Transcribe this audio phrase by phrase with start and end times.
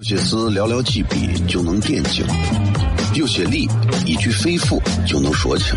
[0.00, 2.24] 有些事寥寥几笔就能点睛，
[3.14, 3.68] 有些理
[4.06, 5.76] 一句肺腑就能说清，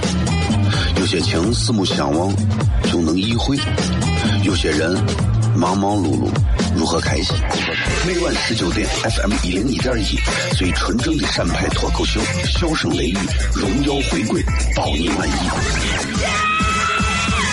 [0.98, 2.34] 有些情四目相望
[2.90, 3.58] 就能意会，
[4.46, 4.94] 有些人
[5.58, 6.30] 忙忙碌碌
[6.74, 7.36] 如何开心？
[8.08, 10.18] 每晚十九点，FM 一零一点一，
[10.56, 13.18] 最纯正的陕派脱口秀，笑声雷雨，
[13.54, 14.42] 荣耀回归，
[14.74, 16.23] 保你满意。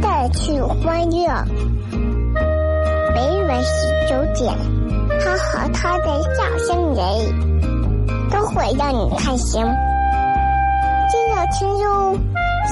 [0.00, 1.28] 带去欢乐。
[3.14, 4.54] 每晚十九点，
[5.20, 7.04] 他和他的笑声人，
[8.30, 9.62] 都会让你开心。
[11.10, 12.16] 记得听哟，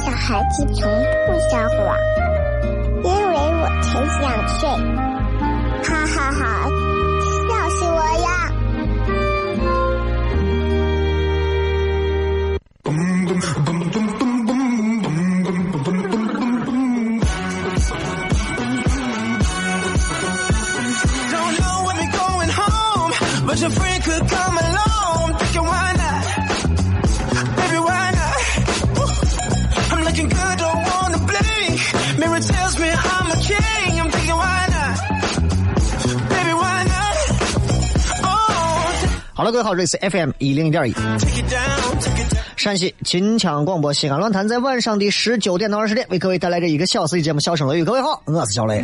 [0.05, 0.91] 小孩子从
[1.27, 1.97] 不撒谎，
[3.03, 3.89] 因为我才
[4.21, 4.69] 想睡。
[5.83, 6.69] 哈哈哈，
[39.35, 40.71] 好了，各位好，这里是 FM 一零一。
[40.71, 40.95] 点一，
[42.57, 47.83] 陕西秦腔广播西安论坛在晚上的十九点到二十点为各位带来这一个小时的节目《笑声雷雨》。
[47.85, 48.83] 各位好，我是小雷。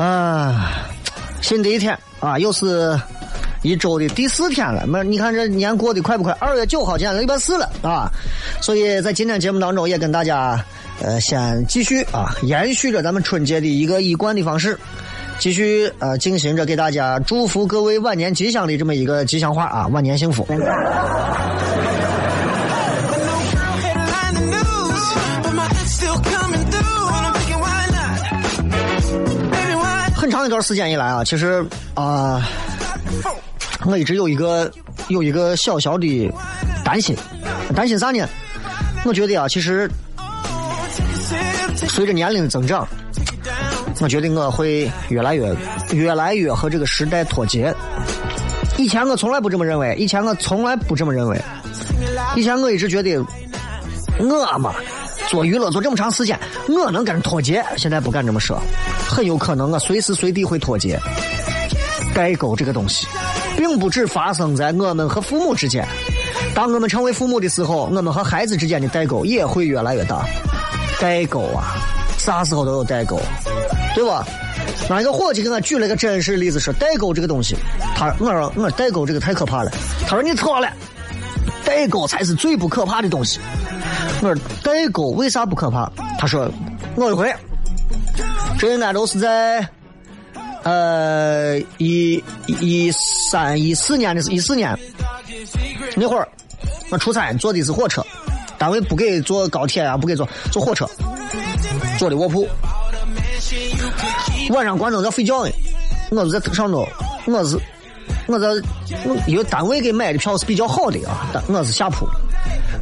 [0.00, 0.88] 啊，
[1.42, 2.98] 新的一天啊，又是
[3.60, 4.86] 一周的第四天了。
[4.88, 6.32] 那你看这年过得快不快？
[6.40, 8.10] 二月九号，今天礼拜四了啊。
[8.62, 10.58] 所以在今天节目当中，也跟大家
[11.02, 14.78] 呃，先继续啊，延续着咱们春节的一个一贯的方式，
[15.38, 20.46] 继续呃，进行着给大家祝福各位晚年吉祥的这么一个吉祥话啊，晚年幸福。
[30.40, 31.62] 长一段时间以来啊，其实
[31.92, 32.42] 啊，
[33.84, 34.72] 我一直有一个
[35.08, 36.32] 有一个小小的
[36.82, 37.14] 担心，
[37.76, 38.26] 担心啥呢？
[39.04, 39.86] 我觉得啊，其实
[41.76, 42.88] 随着年龄的增长，
[44.00, 45.54] 我觉得我会越来越
[45.92, 47.74] 越来越和这个时代脱节。
[48.78, 51.38] 以前我从来不这么认为，以前我从来不这么认为，
[52.34, 53.14] 以前我一直觉得
[54.18, 54.74] 我嘛。
[55.30, 56.36] 做娱乐做这么长时间，
[56.68, 57.64] 我能跟人脱节？
[57.76, 58.60] 现在不敢这么说，
[59.08, 60.98] 很有可能我随时随地会脱节。
[62.12, 63.06] 代沟这个东西，
[63.56, 65.86] 并不只发生在我们和父母之间，
[66.52, 70.26] 当我们成为父母的时候，我们和孩子之间的代沟也会越来越大。
[71.00, 71.76] 代沟啊，
[72.18, 73.20] 啥时候都有代沟，
[73.94, 74.26] 对吧？
[74.88, 77.56] 那一个伙计给我举了个真实例子，说代沟这个东西，
[77.94, 79.70] 他我说我代沟这个太可怕了，
[80.08, 80.68] 他说你错了，
[81.64, 83.38] 代沟才是最不可怕的东西。
[84.22, 85.90] 我说代沟为啥不可怕？
[86.18, 86.50] 他说
[86.94, 87.34] 我一回，
[88.58, 89.66] 这应该都是在
[90.62, 94.78] 呃一一三一四年的是一四年
[95.96, 96.28] 那会儿，
[96.90, 98.04] 我出差坐的是火车，
[98.58, 100.86] 单位不给坐高铁啊，不给坐坐火车，
[101.98, 102.46] 坐的卧铺。
[104.50, 105.52] 晚上关灯要睡觉呢，
[106.10, 106.86] 我就在上头，
[107.24, 107.58] 我是
[108.26, 108.48] 我在
[109.26, 112.06] 因为单位给买的票是比较好的啊，但我是下铺，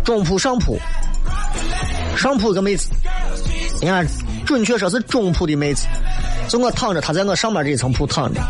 [0.05, 0.76] 中铺上铺。
[2.19, 2.91] 上铺个妹子，
[3.81, 4.05] 你看，
[4.45, 5.87] 准确说是中铺的妹子，
[6.49, 8.41] 就我躺着，她在我上面这一层铺躺着。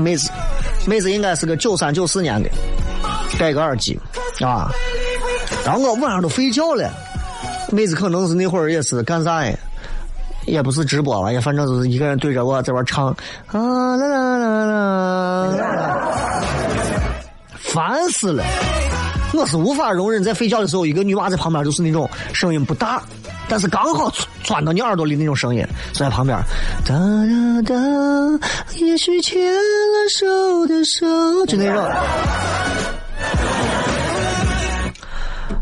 [0.00, 0.30] 妹子，
[0.86, 2.48] 妹子应该是个九三九四年的，
[3.38, 3.98] 戴个耳机
[4.40, 4.70] 啊。
[5.64, 6.88] 然后我晚上都睡觉了，
[7.70, 9.52] 妹子可能是那会儿也是干啥呀？
[10.46, 13.08] 也不是直播吧，也反正就是一个人对着我在玩唱
[13.48, 16.40] 啊啦啦啦啦，
[17.58, 18.44] 烦死了。
[19.34, 23.02] 我是无法容忍在睡觉的时候，一个女娃在旁边，就是那种声音不大，
[23.48, 24.10] 但是刚好
[24.42, 26.36] 钻到你耳朵里那种声音，就在旁边。
[26.84, 27.74] 哒哒哒，
[28.78, 31.84] 也许牵了手的手，就那种。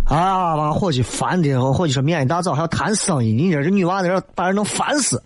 [0.04, 5.20] 啊，把伙计烦的，伙计说：“明天一大早还要谈生意，你这这女娃在这把人能烦死。”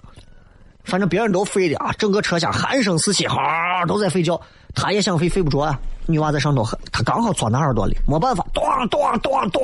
[0.82, 4.40] 反正别人都睡的啊，整个车厢鼾声四起，哈都在睡觉，
[4.74, 5.78] 他也想睡，睡不着啊。
[6.10, 9.62] 女娃在上头，他刚好钻到耳朵里，没办法，咚咚咚咚，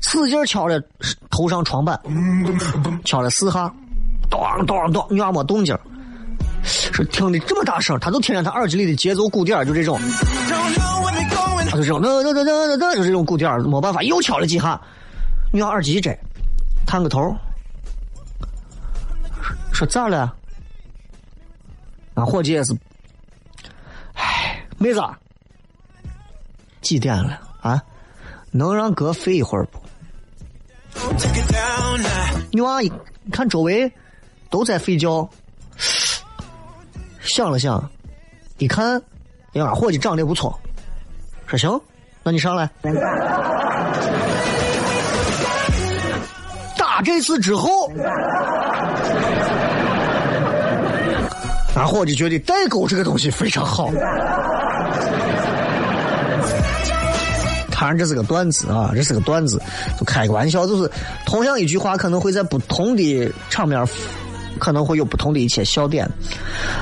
[0.00, 0.82] 使劲敲了
[1.30, 1.98] 头上床板，
[3.04, 3.72] 敲了四下，
[4.28, 5.78] 咚咚咚，女娃没动静
[6.64, 9.98] 说听的这么大声，他都听见他耳机里的节奏鼓点，就这种，
[11.70, 14.80] 就这种，那那那那那就这种鼓点，没办法，又敲了几下，
[15.52, 16.18] 女娃耳机一摘，
[16.86, 17.34] 探个头，
[19.72, 20.34] 说咋了？
[22.14, 22.72] 俺伙计也是，
[24.84, 25.00] 妹子，
[26.82, 27.82] 几点了啊？
[28.50, 29.78] 能让哥睡一会儿不？
[32.52, 32.92] 女娃一
[33.32, 33.90] 看周围
[34.50, 35.26] 都在睡觉。
[37.22, 37.90] 想了想，
[38.58, 39.02] 一看，
[39.54, 40.60] 呀，伙计长得不错，
[41.46, 41.80] 说行，
[42.22, 42.68] 那你上来。
[46.76, 47.90] 打这次之后，
[51.74, 53.90] 俺伙计觉得代沟这个东西非常好。
[57.74, 59.60] 当然这是个段子啊，这是个段子，
[59.98, 60.90] 就开个玩笑，就是
[61.26, 63.84] 同样一句话，可能会在不同的场面。
[64.56, 66.08] 可能会有不同的一些笑点，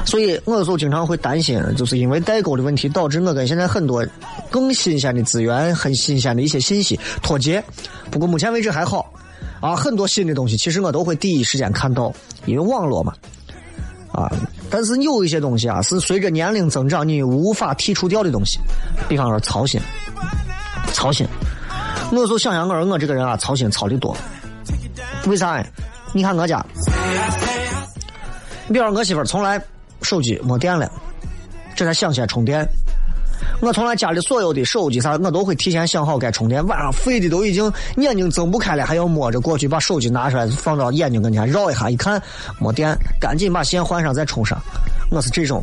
[0.04, 4.06] 所以我有时候经常会担心，就是因为代沟的问题，导致我跟现在很多
[4.50, 7.64] 更新鲜的资源、很新鲜的一些信息脱节。
[8.10, 9.10] 不过目前为止还好，
[9.58, 12.12] 啊，很多新的东西其实我都会第一时间看到，
[12.44, 13.14] 因为网络嘛，
[14.12, 14.30] 啊，
[14.68, 18.60] 但是有一些东西啊，是随着年龄增长你无法剔除掉的东西，
[19.08, 19.80] 比方说操心，
[20.92, 21.26] 操心，
[22.12, 24.16] 我就想想我说我这个人啊，操心操的多，
[25.26, 25.64] 为啥？
[26.12, 26.64] 你看我家。
[28.68, 29.60] 你比方我媳妇从来
[30.02, 30.90] 手机没电了，
[31.74, 32.66] 这才想起来充电。
[33.60, 36.64] 我从来家里所有的手机啥，我都会提前想好该充电。
[36.66, 42.20] 晚上废的都已经眼睛睁不开了，还要摸着过去把手机拿出来放到眼睛跟前绕一下，一看
[42.58, 44.60] 没电，赶紧把线换上再充上。
[45.10, 45.62] 我是这种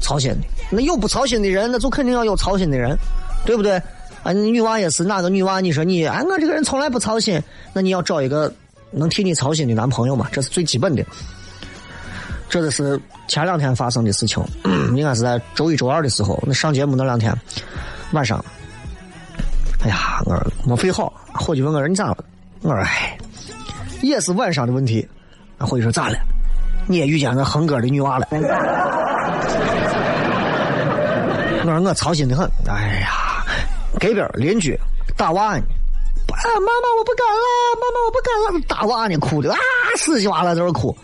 [0.00, 0.38] 操心的。
[0.70, 2.96] 那有不操心的人，那就肯定要有操心的人，
[3.44, 3.80] 对不对？
[4.22, 5.60] 啊，女娃也是哪个女娃？
[5.60, 8.52] 你说你，哎，我这个人从来不操心，那你要找一个
[8.90, 10.28] 能替你操心的男朋友嘛？
[10.32, 11.04] 这是最基本的。
[12.48, 14.42] 这个是前两天发生的事情，
[14.96, 16.42] 应该是在周一、周二的时候。
[16.46, 17.32] 那上节目那两天
[18.12, 18.44] 晚上，
[19.84, 21.12] 哎呀，我没睡好。
[21.32, 22.18] 伙计问我：“你咋了？”
[22.62, 23.16] 我说：“哎，
[24.02, 25.08] 也是晚上的问题。”
[25.58, 26.18] 伙计说：“咋了？
[26.88, 28.26] 你也遇见那哼歌的女娃了？”
[31.62, 33.29] 我说：“我操心的很。”哎呀，
[33.98, 34.78] 隔壁邻居
[35.16, 35.62] 打娃呢，
[36.28, 37.46] 啊，妈妈我不敢了，
[37.76, 39.58] 妈妈我不敢了，打娃呢，哭的啊，
[39.96, 40.96] 死去娃了在这哭。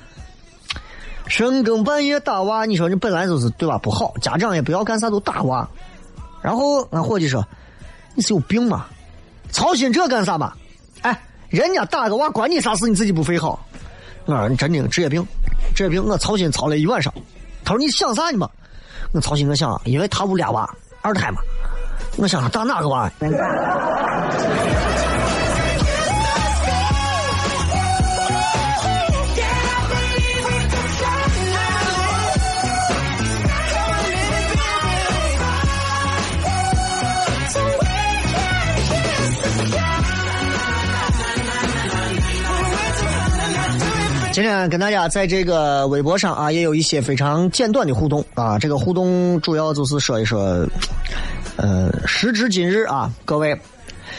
[1.27, 3.77] 深更半夜打娃，你说你本来就是对吧？
[3.79, 5.69] 不好，家长也不要干啥都打娃。
[6.41, 7.45] 然后俺伙计说
[8.15, 8.87] ：“你是有病吗？
[9.51, 10.53] 操心这干啥嘛？
[11.03, 12.89] 哎，人家打个娃关你啥事？
[12.89, 13.59] 你自己不费好。”
[14.27, 15.27] 我说：“你真的职业病，
[15.75, 16.05] 职业病。
[16.05, 17.13] 我操心操了一晚上。”
[17.65, 18.49] 他说：“你想啥呢嘛？”
[19.13, 20.73] 我操心，我想，因为他屋俩娃，
[21.03, 21.41] 二胎嘛。
[22.19, 23.11] 我想打哪个娃？
[44.33, 48.59] 今天跟大家在这个微博上啊，也有一些非常简短的互动啊。
[48.59, 50.67] 这个互动主要就是说一说，
[51.57, 53.59] 呃，时至今日啊，各位，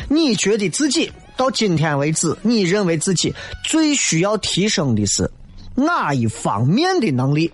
[0.10, 5.30] 你觉得自己到今天为止，你认为自己最需要提升的是
[5.76, 7.52] 哪一方面的能力？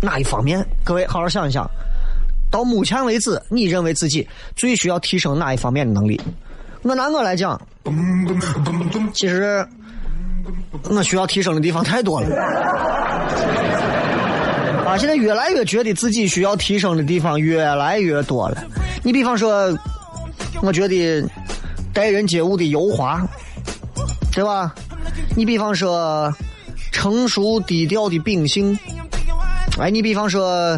[0.00, 0.64] 哪一方面？
[0.84, 1.68] 各位好好想一想，
[2.50, 6.20] 到目前为止，你认为自己最需要提升哪一方面的能力？
[6.82, 7.60] 我拿我来讲，
[9.12, 9.66] 其实。
[10.88, 12.28] 我需要提升的地方太多了，
[14.90, 14.98] 啊！
[14.98, 18.60] 现在越来越觉得自己需要提升的地方越来越多了。
[19.04, 19.72] 你比方说，
[20.62, 21.24] 我觉得
[21.92, 23.24] 待人接物的油滑，
[24.32, 24.74] 对吧？
[25.36, 26.34] 你比方说
[26.90, 28.76] 成熟低调的秉性，
[29.78, 30.76] 哎，你比方说，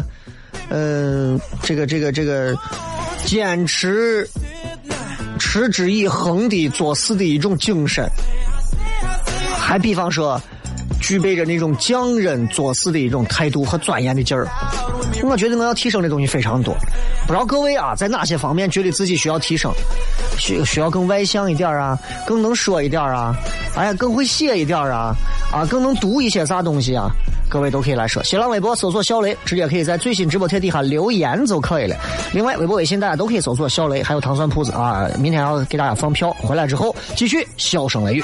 [0.69, 2.55] 嗯，这个这个这个
[3.25, 4.29] 坚持
[5.39, 8.07] 持之以恒的做事的一种精神。
[9.57, 10.39] 还比方说，
[11.03, 14.47] 具备着那种匠人做事的一种态度和钻研的劲儿，
[15.21, 16.73] 我觉得我要提升的东西非常多。
[17.27, 19.69] 不知道各位啊，在哪些方面觉得自己需要提升？
[20.39, 23.35] 需需要更外向一点啊，更能说一点啊，
[23.75, 25.13] 哎，更会写一点啊，
[25.51, 27.09] 啊，更能读一些啥东西啊？
[27.49, 28.23] 各位都可以来说。
[28.23, 31.95] 新浪微博搜索小雷，直接可以在最新直播贴底下留言就可以了。
[32.31, 35.07] 另外，微博、微信大家都可以搜索小雷，还有糖蒜铺子啊。
[35.19, 38.23] 明天要给大家放票，回来之后继续笑声雷雨。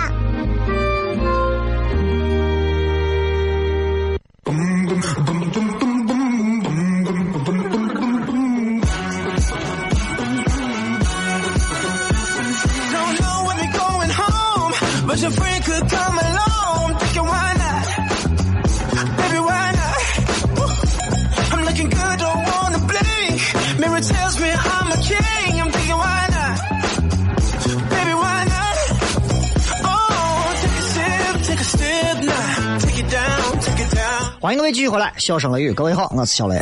[34.39, 36.61] 欢迎各位继续回来笑声雷雨各位好我是小雷。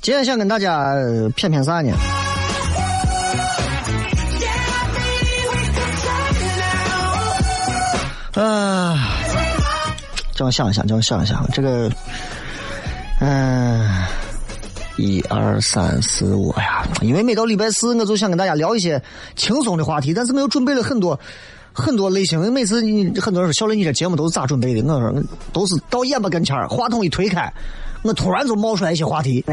[0.00, 0.94] 今天想跟大家
[1.34, 1.96] 骗骗啥呢？
[8.36, 8.98] 嗯
[10.34, 11.88] 叫我想一想叫我想一想这个
[13.20, 13.88] 嗯、
[14.96, 19.00] 一二三四五，呀，因为每到礼拜四，我就想跟大家聊一些
[19.36, 21.18] 轻松的话题，但是我又准备了很多
[21.72, 22.52] 很多类型。
[22.52, 24.82] 每次你很多人说小雷，你这节目都是咋准备的？
[24.94, 27.52] 我说都是到眼巴跟前，话筒一推开，
[28.02, 29.44] 我突然就冒出来一些话题。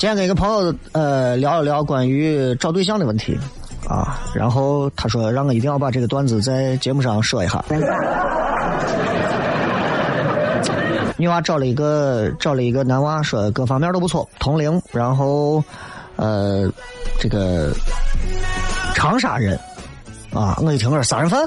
[0.00, 3.38] 今天跟一个朋友呃聊一聊关于找对象的问题
[3.86, 7.62] 啊，然后他说让我一定要把这个段子在节目上说一下。
[11.18, 15.62] 女娃找了一个找了一个男娃，说各方面都不错，同龄，然后
[16.16, 16.66] 呃
[17.18, 17.70] 这个
[18.94, 19.54] 长沙人
[20.32, 21.46] 啊，我一听我说杀人犯。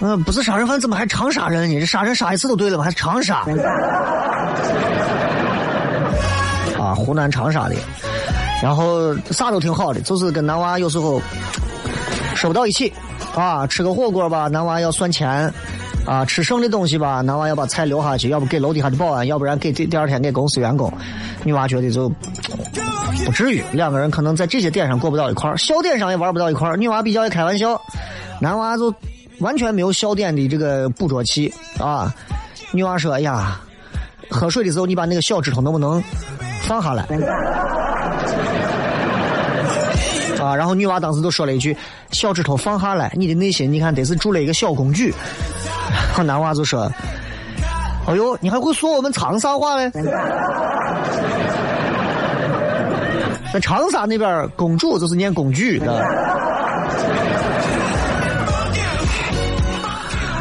[0.00, 1.80] 嗯、不是杀人犯，怎么还长沙人呢？
[1.80, 2.84] 这杀人杀一次都对了吗？
[2.84, 3.44] 还长沙？
[6.78, 7.74] 啊，湖南长沙的，
[8.62, 11.20] 然后啥都挺好的，就是跟男娃有时候
[12.34, 12.92] 说不到一起
[13.34, 15.52] 啊，吃个火锅吧，男娃要算钱
[16.06, 20.92] 啊，吃剩的东西吧，男娃要把菜留下去，要不给楼底下的保安，要不然给第第二天给公司员工。
[21.42, 22.08] 女娃觉得就
[23.26, 26.76] 不至于，两个人可能在这些点上过不到一块儿，笑点上也玩不到一块儿。
[26.76, 27.80] 女娃比较爱开玩笑，
[28.40, 28.94] 男娃就
[29.40, 32.14] 完全没有笑点的这个捕捉器啊。
[32.72, 33.60] 女娃说：“哎呀，
[34.30, 36.02] 喝水的时候你把那个小指头能不能
[36.62, 37.04] 放下来？”
[40.40, 41.76] 啊，然后女娃当时就说了一句
[42.12, 45.12] ：“小指头放下来，你的内心你看得是住了一个小公举。”
[45.90, 46.90] 然后男娃就说
[48.06, 49.90] ：“哎呦，你还会说我们长沙话嘞？”
[53.52, 56.04] 在长沙那边，公主就是念公举的。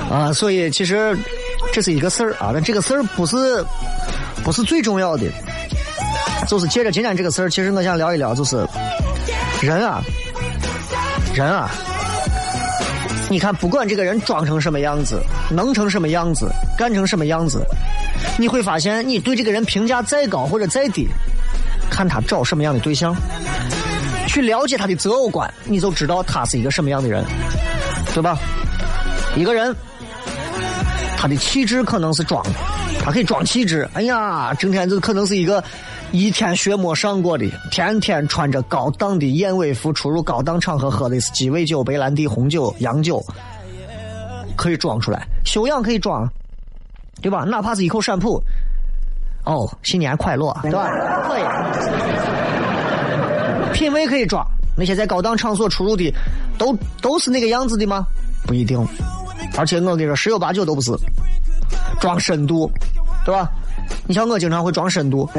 [0.10, 1.18] 啊，所以其实
[1.74, 3.64] 这是一个事儿啊，但这个事儿不是
[4.44, 5.26] 不是最重要的，
[6.48, 8.66] 就是借着今天这个事儿，其实我想聊一聊，就是
[9.62, 10.02] 人啊，
[11.36, 11.70] 人啊，
[13.30, 15.22] 你看，不管这个人装成什么样子，
[15.52, 17.62] 能成什么样子，干成什么样子，
[18.38, 21.06] 你会发现，你对这个人评价再高或者再低，
[21.90, 23.14] 看他找什么样的对象，
[24.26, 27.26] 去了解他的择偶观，你就知道他是一个什么样的人，
[28.14, 28.40] 对吧？
[29.36, 29.76] 一个人，
[31.18, 32.52] 他的气质可能是装的，
[33.02, 33.90] 他可以装气质。
[33.94, 35.62] 哎呀，整天就可能是一个
[36.12, 43.22] 一天学没上过的，天天穿着高档的燕尾服出入高档场合，喝的是鸡尾酒、白兰地、红酒、洋酒，
[44.56, 45.28] 可以装出来。
[45.44, 46.30] 修养可以装，
[47.22, 47.44] 对吧？
[47.46, 48.40] 哪怕是一口闪普，
[49.44, 50.88] 哦，新年快乐，对吧？
[51.28, 51.42] 可以。
[53.74, 54.46] 品味可以装，
[54.78, 56.14] 那些在高档场所出入的，
[56.58, 58.06] 都都是那个样子的吗？
[58.46, 58.80] 不一定。
[59.58, 60.92] 而且我跟你说，十有八九都不是。
[62.00, 62.72] 装深度，
[63.26, 63.50] 对吧？
[64.06, 65.28] 你像我经常会装深度，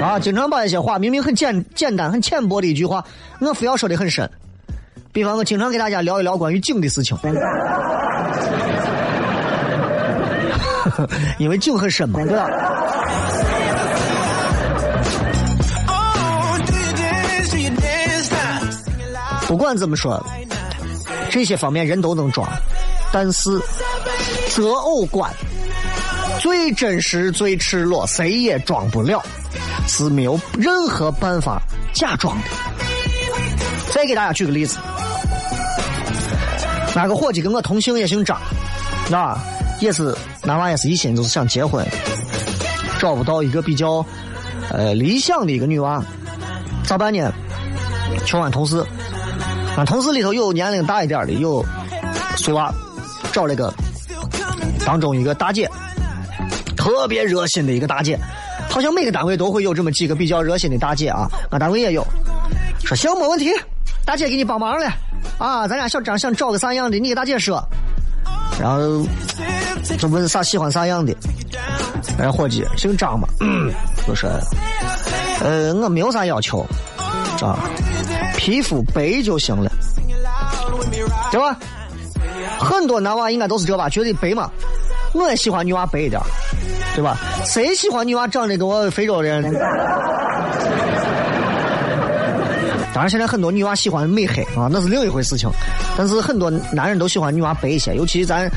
[0.00, 3.04] 啊，经常把一些话明明很简简单、很浅薄的一句话，
[3.40, 4.28] 我非要说的很深。
[5.12, 7.16] 比方我经常给大家聊一聊关于井的事情，
[11.38, 12.46] 因为井很深嘛，对吧
[15.86, 15.94] ？Oh?
[19.48, 20.22] 不管怎么说，
[21.30, 22.48] 这些方面人都能装，
[23.12, 23.60] 但是
[24.50, 25.32] 择偶观
[26.40, 29.22] 最真实、最赤裸，谁也装不了，
[29.86, 31.60] 是没有任何办法
[31.92, 32.44] 假装的。
[33.90, 34.78] 再给大家举个例子，
[36.94, 38.40] 那个伙计跟我同姓，也姓张，
[39.10, 39.36] 那，
[39.80, 41.86] 也是男娃也是一心就是想结婚，
[42.98, 44.04] 找不到一个比较
[44.70, 46.02] 呃理想的一个女娃，
[46.84, 47.32] 咋办呢？
[48.24, 48.84] 去俺同事。
[49.78, 51.64] 俺同事里头有年龄大一点的，有
[52.36, 52.74] 碎娃，
[53.30, 53.72] 找了个
[54.84, 55.70] 当中一个大姐，
[56.76, 58.18] 特别热心的一个大姐，
[58.68, 62.04] 好像每个单位都会有这么几个比较热心的大姐啊，俺单位也有。
[62.84, 63.52] 说行没问题，
[64.04, 64.90] 大姐给你帮忙了
[65.38, 67.62] 啊，咱俩小张想找个啥样的，你给大姐说。
[68.60, 69.06] 然后
[69.96, 71.14] 就问啥喜欢啥样的，
[72.18, 73.28] 人伙计姓张嘛，
[74.04, 74.28] 就说，
[75.40, 76.66] 呃，我没有啥要求，
[77.40, 77.70] 啊，
[78.38, 79.68] 皮肤白就行了，
[81.32, 81.58] 对吧？
[82.60, 84.48] 很多男娃应该都是这吧，觉得白嘛，
[85.12, 86.22] 我也喜欢女娃白一点，
[86.94, 87.16] 对吧？
[87.44, 89.42] 谁喜欢女娃长得跟我非洲人？
[92.94, 95.50] 当然，现在很多女娃喜欢美黑啊，那是另一回事情。
[95.96, 98.48] 但是很多男人都喜欢女娃白一些，尤其咱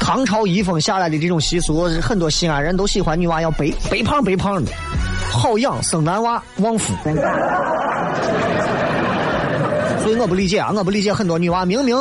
[0.00, 4.70] 唐朝遗风下来的这种习俗，很多西安人都喜欢女娃要白白胖白胖的，
[5.30, 6.94] 好养生男娃旺夫。
[10.04, 11.96] 所以我不理解啊，我不理解很多女娃明明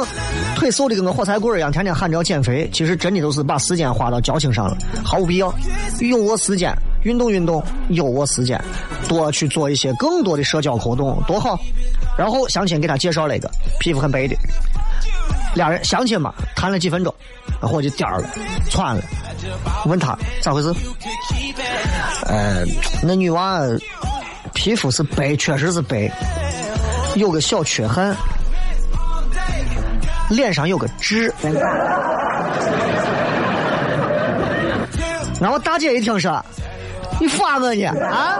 [0.57, 5.53] 腿瘦的跟个火柴棍一样，天天喊着要减肥，其实真的都是把时间花到矫情上了，毫无必要。
[6.01, 8.61] 有我时间运动运动，有我时间
[9.07, 11.57] 多去做一些更多的社交活动，多好。
[12.17, 14.35] 然后相亲给他介绍了一个皮肤很白的，
[15.55, 17.15] 俩人相亲嘛，谈了几分钟，
[17.61, 18.23] 伙计颠了，
[18.69, 19.01] 窜了，
[19.85, 20.73] 问他咋回事？
[22.25, 22.65] 呃，
[23.01, 23.61] 那女娃
[24.53, 26.11] 皮肤是白，确实是白。
[27.15, 28.15] 有个小缺憾，
[30.29, 31.33] 脸上有个痣。
[35.39, 36.43] 然后大姐一听说，
[37.19, 38.39] 你发我呢啊？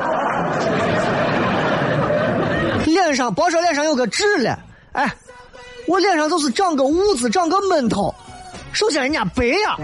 [2.85, 4.57] 脸上别说脸上有个痣了，
[4.93, 5.11] 哎，
[5.87, 8.13] 我脸上就是长个痦子，长个闷头。
[8.71, 9.77] 首先人家白呀。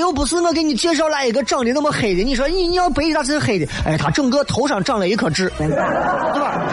[0.00, 6.64] 又不是我给你介绍来一个长得那么黑的，你说你你要白他是黑的，哎，他整个头上长了一颗痣，对吧？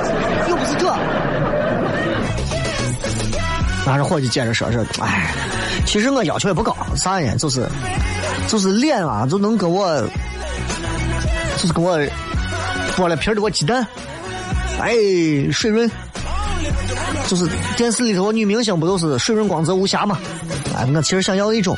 [0.49, 0.87] 又不是这。
[3.85, 5.31] 拿着，伙计接着说说，哎，
[5.85, 7.35] 其实我要求也不高，啥呢？
[7.37, 7.67] 就是
[8.47, 10.01] 就是脸啊，就能给我，
[11.57, 11.97] 就是给我
[12.95, 13.85] 剥了皮的我鸡蛋，
[14.81, 14.91] 哎，
[15.51, 15.89] 水润。
[17.27, 20.17] 就是电视里头女明星不都是水润光泽无瑕吗？
[20.75, 21.77] 哎，我其实想要一种。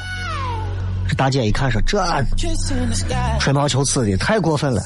[1.19, 2.01] 大姐一看说：“这
[3.41, 4.82] 吹毛求疵的太过分了，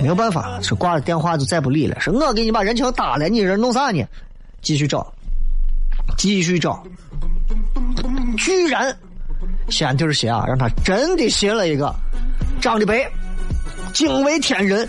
[0.00, 1.98] 没有办法，说挂了电话就再不理了。
[1.98, 4.06] 说我给你把人情打了，你这弄啥呢？
[4.60, 5.12] 继续找，
[6.16, 6.80] 继续找，
[8.38, 8.96] 居然
[9.68, 11.92] 先就是些啊，让他真的寻了一个
[12.60, 13.04] 长得白、
[13.92, 14.88] 惊为天人。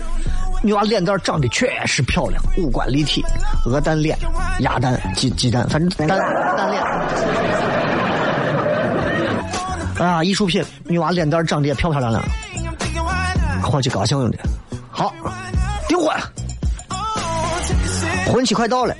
[0.62, 3.24] 女娃脸蛋长得确实漂亮，五官立体，
[3.66, 4.16] 鹅蛋脸、
[4.60, 6.80] 鸭蛋、鸡鸡蛋，反正蛋蛋脸。”
[9.98, 12.22] 啊，艺术品，女娃脸蛋长得也漂漂亮亮，
[13.62, 14.38] 伙计高兴的。
[14.90, 15.14] 好，
[15.88, 16.08] 订婚，
[18.26, 18.94] 婚期快到了，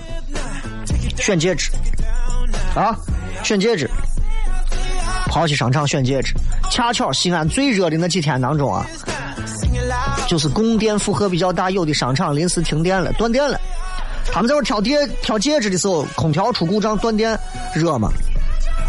[1.16, 1.70] 选戒指，
[2.74, 2.96] 啊，
[3.42, 3.90] 选戒指，
[5.26, 6.32] 跑去商场选戒指。
[6.70, 8.86] 恰巧西安最热的那几天当中啊，
[10.26, 13.60] 就是供电负荷比较大，有的商场临时停电了，断电了。
[14.32, 17.38] 他们在这挑戒挑戒指的时候，空调出故障断电，
[17.74, 18.10] 热嘛。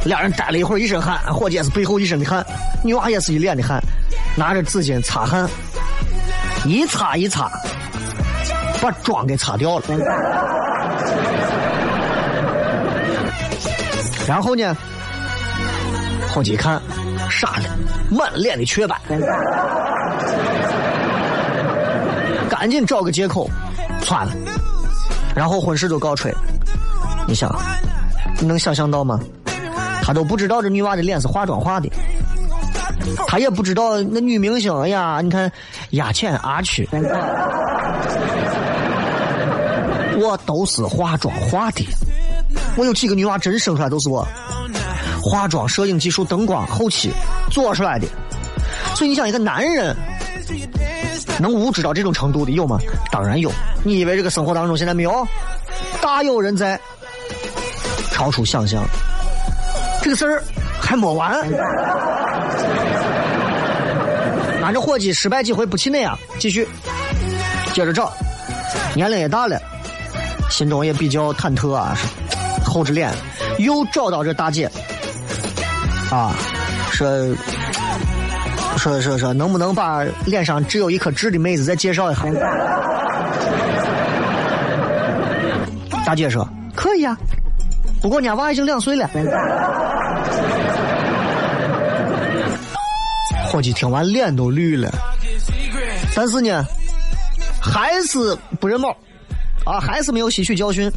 [0.06, 2.46] 俩人待了一会儿，一身汗，伙计也是背后一身的汗，
[2.84, 3.82] 女娃也是一脸的汗，
[4.38, 5.50] 拿着纸巾擦汗，
[6.63, 7.52] 一擦一擦，
[8.80, 9.86] 把妆给擦掉了。
[14.28, 14.78] 然后呢，
[16.30, 16.80] 伙计一看，
[17.30, 17.63] 傻了，
[18.12, 19.00] 满脸的雀斑，
[22.48, 23.50] 赶紧找个借口
[24.02, 24.34] 窜了，
[25.36, 26.32] 然后婚事就告吹。
[27.28, 27.52] 你想，
[28.39, 29.20] 你能想象到吗？
[30.06, 31.89] 他都不知道这女娃的脸是化妆化的，
[33.26, 35.52] 他也不知道那女明星，哎呀，你看
[35.91, 36.88] 压浅阿曲，
[40.20, 41.84] 我都是化妆化的。
[42.78, 44.28] 我有几个女娃真生出来都是我
[45.24, 47.12] 化妆、摄影技术、灯光、后期
[47.50, 48.06] 做出来的。
[48.94, 49.96] 所以你想，一个男人
[51.39, 52.78] 能无知到这种程度的有吗？
[53.12, 53.52] 当然有。
[53.84, 55.28] 你以为这个生活当中现在没有？
[56.00, 56.80] 大有人在，
[58.12, 58.84] 超出想象。
[60.06, 60.44] 这个事儿
[60.80, 61.32] 还没完。
[64.63, 66.68] 俺这伙计失败几回不气馁啊，继续
[67.74, 68.13] 接着找。
[68.94, 69.60] 年龄也大了，
[70.52, 71.98] 心中也比较忐忑啊，
[72.63, 73.12] 厚着脸
[73.58, 74.70] 又找到这大姐
[76.12, 76.36] 啊，
[76.91, 77.10] 说
[78.78, 82.26] 说说说，能不能把脸上只有一颗痣的妹子再介绍一下？
[86.06, 87.18] 大姐说可以啊，
[88.04, 89.10] 不过伢娃已经两岁了。
[93.56, 94.91] 伙计听完脸都绿了，
[96.13, 96.65] 但是呢，
[97.62, 98.89] 还是不认猫，
[99.63, 100.91] 啊，还是没有吸取教训，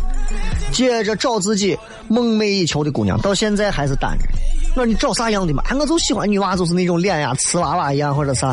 [0.72, 4.24] 接着找自己梦寐以求的姑娘，到现在还是单着。
[4.70, 5.62] 我说你找啥样的嘛？
[5.78, 8.52] 我就喜欢女娃，就是那种脸呀，瓷娃娃一样或者啥。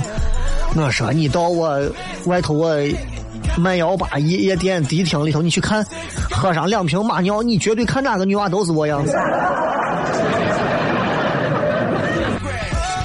[0.76, 1.82] 我说你到我
[2.26, 2.78] 外头我
[3.58, 5.84] 慢摇吧夜夜店迪厅里头，你去看，
[6.30, 9.18] 喝上两瓶马尿，你绝对看哪个女娃都是我样子。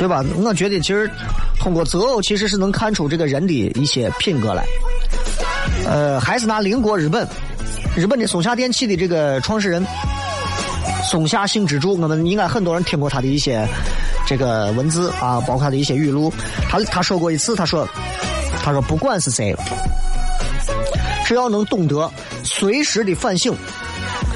[0.01, 0.25] 对吧？
[0.39, 1.11] 我觉得其实
[1.59, 4.65] 通过择偶，其实是能看出这个人的一些品格来。
[5.87, 7.29] 呃，还是拿邻国日本，
[7.95, 9.87] 日本的松下电器的这个创始人
[11.05, 13.69] 松下幸之助，我们应该很多人听过他的一些
[14.27, 16.33] 这个文字啊，包括他的一些语录。
[16.71, 17.87] 他他说过一次，他说
[18.65, 19.55] 他说不管是谁，
[21.27, 22.11] 只要能懂得
[22.43, 23.55] 随时的反省，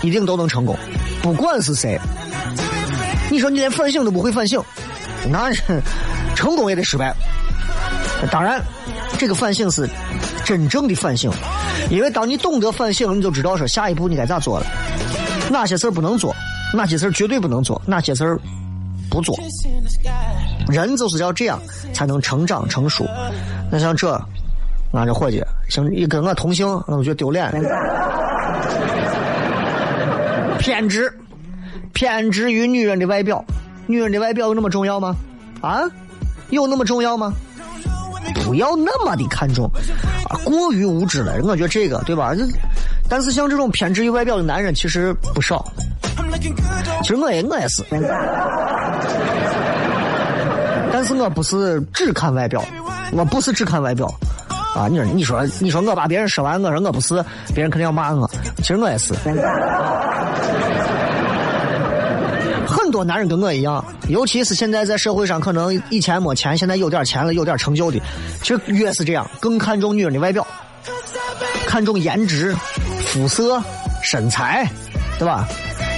[0.02, 0.76] 一定都能成功。
[1.22, 1.98] 不管是谁，
[3.30, 4.62] 你说你连反省都不会反省。
[5.30, 5.50] 那
[6.34, 7.14] 成功也得失败。
[8.30, 8.62] 当然，
[9.18, 9.88] 这个反省是
[10.44, 11.30] 真正的反省，
[11.90, 14.66] 因为当你懂得反省，你就知道说下一步你该咋做了。
[15.50, 16.34] 哪些事儿不能做，
[16.72, 18.40] 哪些事儿绝对不能做，哪些事儿
[19.10, 19.36] 不做。
[20.68, 21.60] 人就是要这样
[21.92, 23.06] 才能成长成熟。
[23.70, 24.12] 那像这，
[24.92, 27.52] 俺这伙计，像你跟我同姓，我就丢脸。
[30.58, 31.12] 偏执，
[31.92, 33.44] 偏执于女人的外表。
[33.86, 35.16] 女人的外表有那么重要吗？
[35.60, 35.82] 啊，
[36.50, 37.32] 有那么重要吗？
[38.44, 39.70] 不要那么的看重，
[40.28, 41.34] 啊，过于无知了。
[41.42, 42.32] 我觉得这个对吧？
[43.08, 45.64] 但是像这种偏执于外表的男人其实不少。
[47.02, 47.84] 其实我也我也是，
[50.92, 52.64] 但是我不是只看外表，
[53.12, 54.06] 我不是只看外表。
[54.74, 57.22] 啊，你说你说你说我把别人说完，我说我不是，
[57.54, 58.28] 别人肯定要骂我。
[58.58, 59.14] 其实我也是。
[62.94, 68.00] 多男人跟我一样，尤其是现在在社会上，可能以前没钱，现在有点钱了，有点成就的，
[68.40, 70.46] 其实越是这样，更看重女人的外表，
[71.66, 72.54] 看重颜值、
[73.04, 73.60] 肤色、
[74.00, 74.64] 身材，
[75.18, 75.44] 对吧？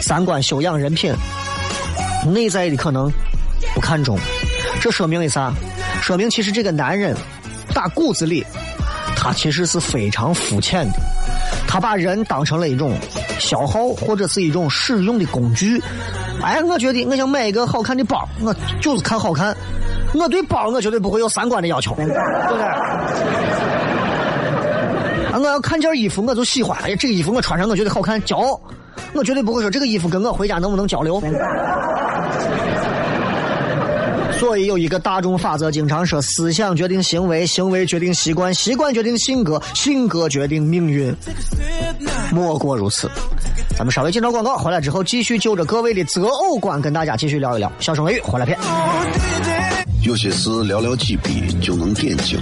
[0.00, 1.14] 三观、修养、人品，
[2.32, 3.12] 内在的可能
[3.74, 4.18] 不看重。
[4.80, 5.52] 这说明了啥？
[6.00, 7.14] 说明其实这个男人
[7.74, 8.42] 打骨子里，
[9.14, 10.98] 他其实是非常肤浅的，
[11.68, 12.98] 他把人当成了一种
[13.38, 15.82] 消耗或者是一种使用的工具。
[16.42, 19.56] 哎，我觉得我想买一个好看的包，我就是看好看。
[20.14, 22.18] 我对包我绝对不会有三观的要求，对不对？
[25.32, 28.60] 啊，我要看件衣服我就喜欢，哎，这个衣服我穿上我觉得好看，骄傲。
[29.12, 31.20] 我绝对不会说这个衣服跟我回家能不能交流。
[34.38, 41.14] 所以有一个大众法则，经常说：思想决定行为，行为决定习惯，习惯决定性格，性格决定命运。
[42.30, 43.10] 莫过如此。
[43.76, 47.70] 咱们稍微进到广告，回来之后继续就着各位的择偶观跟大家继续聊一聊。
[47.78, 48.58] 小声雷雨回来片。
[50.02, 52.38] 有些事寥寥几笔就能点睛，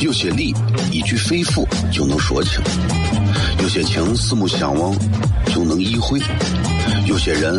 [0.00, 0.54] 有些理
[0.92, 2.62] 一句肺腑就能说清，
[3.62, 4.94] 有些情四目相望
[5.46, 6.20] 就能意会，
[7.06, 7.58] 有些人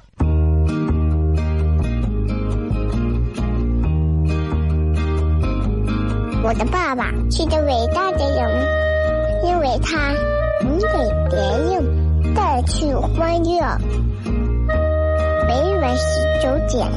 [6.43, 10.11] 我的爸爸是个伟大的人，因为他
[10.63, 10.87] 能给
[11.29, 11.37] 别
[11.69, 13.61] 人带去欢乐。
[15.47, 16.87] 每晚十九点，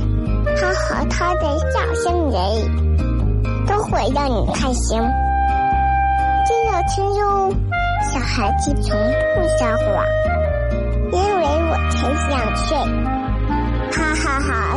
[0.56, 2.40] 他和他的笑声人，
[3.66, 4.98] 都会让你开心。
[6.46, 7.52] 记得听哟，
[8.12, 8.98] 小孩子从
[9.34, 10.06] 不撒谎，
[11.12, 12.78] 因为我才想睡。
[13.92, 14.76] 哈哈哈，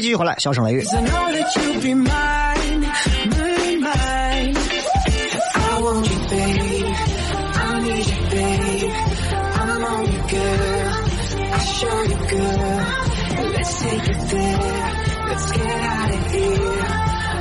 [0.00, 0.16] here.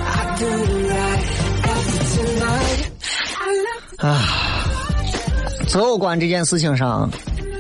[0.06, 1.24] I do it right
[1.64, 2.82] after tonight.
[3.40, 4.26] I love
[5.68, 7.10] 择偶观这件事情上，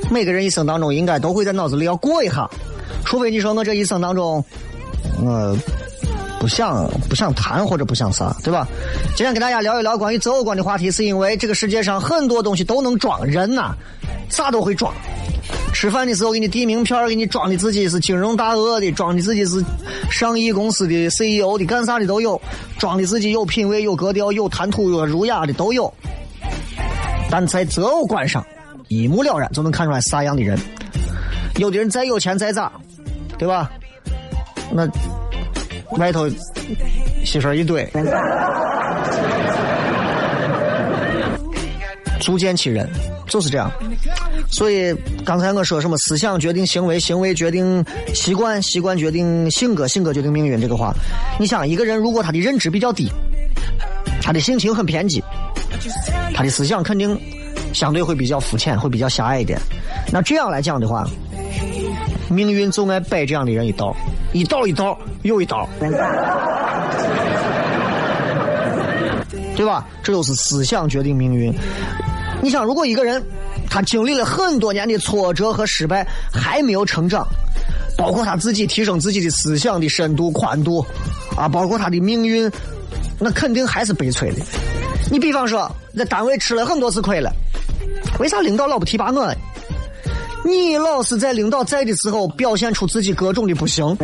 [0.09, 2.49] 每个人一生当中应该都会在脑子里要过一下，
[3.05, 4.43] 除非你说我这一生当中，
[5.21, 5.58] 我
[6.39, 8.67] 不想不想谈或者不想啥，对吧？
[9.15, 13.75] 今天跟大家聊一聊关于择偶观的话题，是因为这个世界上很多东西都能装，人呐、
[14.29, 14.93] 啥都会装。
[15.73, 19.63] 吃饭的时候给你递名片给你装的自己是金融大鳄的，装的自己是
[20.10, 22.39] 上亿公司的 CEO 的，干啥的都有，
[22.77, 25.93] 装的自己有品位、有格调、有谈吐、有儒雅的都有。
[27.29, 28.45] 但在择偶观上，
[28.88, 30.58] 一目了然就能看出来啥样的人。
[31.58, 32.71] 有的人再有钱再咋，
[33.38, 33.69] 对吧？
[34.71, 34.88] 那
[35.97, 36.29] 外头
[37.25, 37.88] 媳妇一堆，
[42.19, 42.88] 足见其人，
[43.27, 43.71] 就是这样。
[44.51, 44.93] 所以
[45.25, 50.93] 刚才我说什么思想决定行为，行为决定习惯，习惯决定性格，性格决定命运这个话，
[51.39, 53.10] 你想一个人如果他的认知比较低，
[54.21, 55.23] 他的性情很偏激，
[56.34, 57.19] 他的思想肯定
[57.73, 59.60] 相对会比较肤浅，会比较狭隘一点。
[60.12, 61.08] 那这样来讲的话，
[62.29, 63.95] 命运就爱摆这样的人一道，
[64.33, 65.67] 一道一道又一道，
[69.55, 69.85] 对吧？
[70.03, 71.53] 这就是思想决定命运。
[72.41, 73.21] 你想，如果一个人
[73.69, 77.27] 他经历了很多年的挫折和失败，还没有成长，
[77.97, 80.85] 包括他自己提升自己的思想的深度、宽度，
[81.35, 82.49] 啊，包括他的命运，
[83.19, 84.37] 那肯定还是悲催的。
[85.11, 87.29] 你比方说，在单位吃了很多次亏了，
[88.19, 89.33] 为啥领导老不提拔我？
[90.43, 93.95] 你老是在领导在的时候表现出自己各种的不行，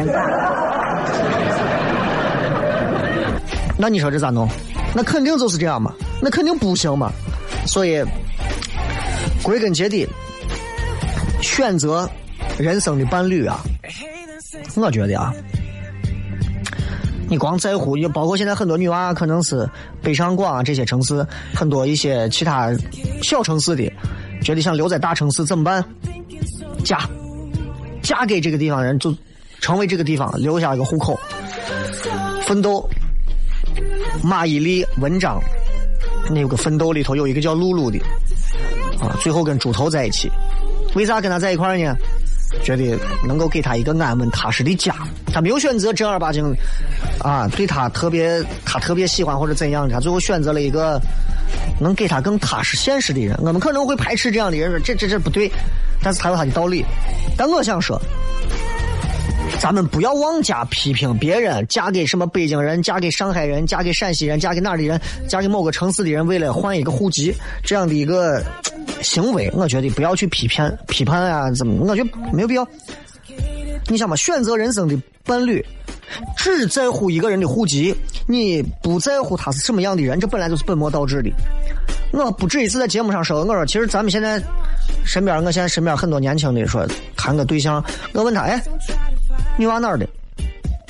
[3.77, 4.47] 那你说这咋弄？
[4.93, 7.11] 那肯定就是这样嘛，那肯定不行嘛。
[7.65, 8.03] 所以，
[9.43, 10.07] 归根结底，
[11.41, 12.09] 选择
[12.57, 13.59] 人生的伴侣啊，
[14.75, 15.33] 我觉得啊，
[17.27, 19.67] 你光在乎，也包括现在很多女娃可能是
[20.01, 22.69] 北上广啊这些城市，很多一些其他
[23.21, 23.91] 小城市的，
[24.41, 25.83] 觉得想留在大城市怎么办？
[26.85, 27.09] 嫁，
[28.01, 29.13] 嫁给这个地方人，就
[29.59, 31.19] 成为这个地方留下一个户口，
[32.43, 32.87] 奋斗。
[34.23, 35.41] 马伊琍、文章，
[36.29, 37.99] 那有个奋斗里头有一个叫露露的，
[39.01, 40.31] 啊，最后跟猪头在一起，
[40.95, 41.93] 为啥跟他在一块呢？
[42.63, 44.95] 觉得能够给他一个安稳踏实的家，
[45.33, 46.55] 他没有选择正儿八经，
[47.25, 51.01] 啊，对他特别他特别喜欢或者怎样的，他最后选择了一个
[51.81, 53.35] 能给他更踏实现实的人。
[53.41, 55.51] 我们可能会排斥这样的人，这这这不对，
[56.03, 56.85] 但是他有他的道理。
[57.35, 57.99] 但我想说，
[59.59, 67.33] 咱们不要妄加批评别人嫁给什么北京人、嫁给上海人、嫁给陕西人、嫁给哪里人、嫁给某个城市的人，为了换一个户籍
[67.63, 68.43] 这样的一个
[69.01, 71.87] 行为，我觉得不要去批判批判啊，怎么？
[71.87, 72.67] 我觉得没有必要。
[73.87, 75.63] 你想嘛，选择人生的伴侣，
[76.37, 77.95] 只在乎一个人的户籍，
[78.27, 81.31] 你不在乎他是什么样的人，这本来就是本末倒置的。
[82.11, 84.41] 我不止一次在节目上说，我说其实咱们现在
[85.05, 88.61] 身边，我现在身边很多年轻的说谈个对象，我问他，哎，
[89.57, 90.07] 女娃哪儿的？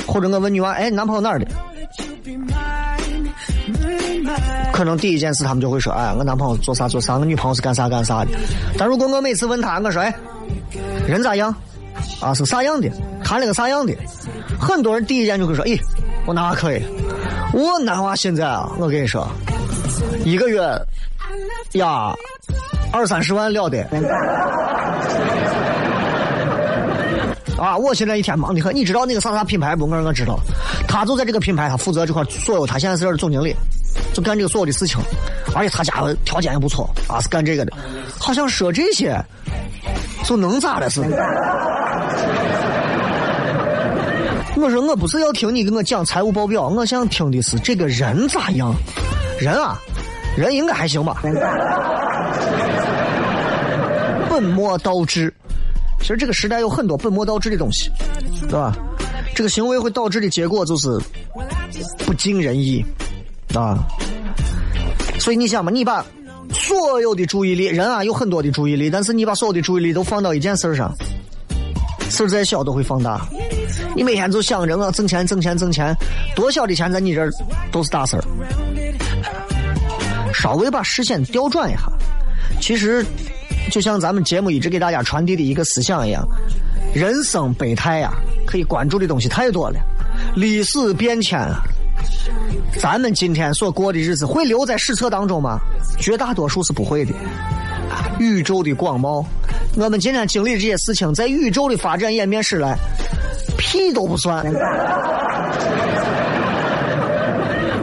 [0.05, 1.47] 或者我问女娃，哎，男朋友哪儿的？
[4.71, 8.31] 可能第一件事他们就会说，哎，我男朋友做啥做啥，我女朋友是干啥干啥的。
[8.77, 10.13] 但如果我每次问他，我说，哎，
[11.07, 11.55] 人咋样？
[12.21, 12.89] 啊，是啥样的？
[13.23, 13.93] 谈了个啥样的？
[14.59, 15.79] 很多人第一眼就会说，咦，
[16.25, 16.81] 我男娃可以，
[17.53, 19.27] 我男娃现在啊，我跟你说，
[20.23, 20.61] 一个月
[21.73, 22.13] 呀
[22.91, 23.85] 二三十万了得。
[27.57, 27.77] 啊！
[27.77, 29.85] 我现在一天忙的很，你知道那个啥啥品牌不？
[29.85, 30.37] 我说我知道，
[30.89, 33.55] 他就在这个品牌，他负责这块所有，他现在是这的总经理，
[34.13, 34.99] 就干这个所有的事情，
[35.55, 35.93] 而且他家
[36.25, 37.71] 条件也不错啊，是干这个的。
[38.19, 39.17] 好像说这些
[40.25, 41.64] 就能咋的似的。
[44.57, 48.73] 我说我不是要听你给我讲财务报表，我想听的是这个人咋样。
[49.37, 49.77] 人啊，
[50.37, 51.21] 人应该还行吧。
[54.29, 55.33] 本末倒置，
[55.99, 57.91] 其实这个时代有很多本末倒置的东西，
[58.43, 58.73] 对吧？
[59.35, 60.87] 这个行为会导致的结果就是
[62.05, 62.83] 不尽人意
[63.53, 63.77] 啊。
[65.19, 66.05] 所以你想嘛，你把
[66.53, 70.93] 所有的注意力，人啊有很多的注意力，但是你把所有的注意力都放到一件事儿上，
[72.09, 73.27] 事儿再小都会放大。
[73.95, 75.95] 你每天就想着我挣钱、挣钱、挣钱，
[76.35, 77.31] 多小的钱在你这儿
[77.71, 78.23] 都是大事儿。
[80.33, 81.81] 稍微把视线调转一下，
[82.59, 83.05] 其实
[83.71, 86.27] 就像咱们节目一直给大家传递的一个思想一样，
[86.93, 88.13] 人生百态呀，
[88.45, 89.79] 可以关注的东西太多了，
[90.35, 91.63] 历史变迁啊。
[92.79, 95.59] 咱们今天所过的日子会留在史册当中吗？
[95.97, 97.13] 绝大多数是不会的。
[98.19, 99.25] 宇宙的广袤，
[99.75, 102.77] 我们今天经历这些事情，在宇宙的发展演变史来，
[103.57, 104.45] 屁都不算。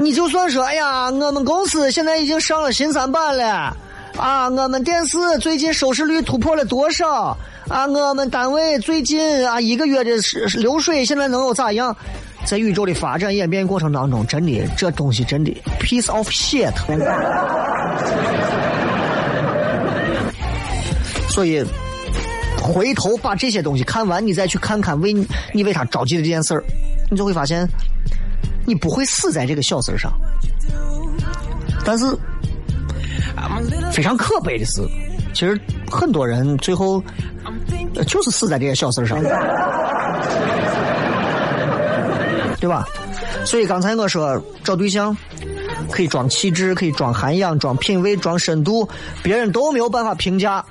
[0.01, 3.77] 你就算说，哎呀，我们公司现在已经上了新三板了，
[4.17, 7.37] 啊，我们电视最近收视率突破了多少？
[7.69, 10.11] 啊，我们单位最近啊一个月的
[10.59, 11.97] 流水现在能有咋样？
[12.45, 16.73] 在宇宙的发展演变过程当中，真的这东西真的 piece of shit。
[21.29, 21.65] 所以，
[22.63, 25.13] 回头把这些东西看完，你再去看看为
[25.53, 26.63] 你为他着急的这件事儿，
[27.11, 27.69] 你就会发现，
[28.65, 30.13] 你不会死在这个小事儿上。
[31.85, 32.07] 但是，
[33.93, 34.81] 非常可悲的是，
[35.35, 37.03] 其实很多人最后
[38.07, 39.21] 就是死在这些小事儿上，
[42.61, 42.87] 对吧？
[43.45, 45.17] 所以刚才我说找对象。
[45.91, 48.89] 可以装气质，可以装涵养，装品味，装深度，
[49.23, 50.65] 别人都没有办法评价。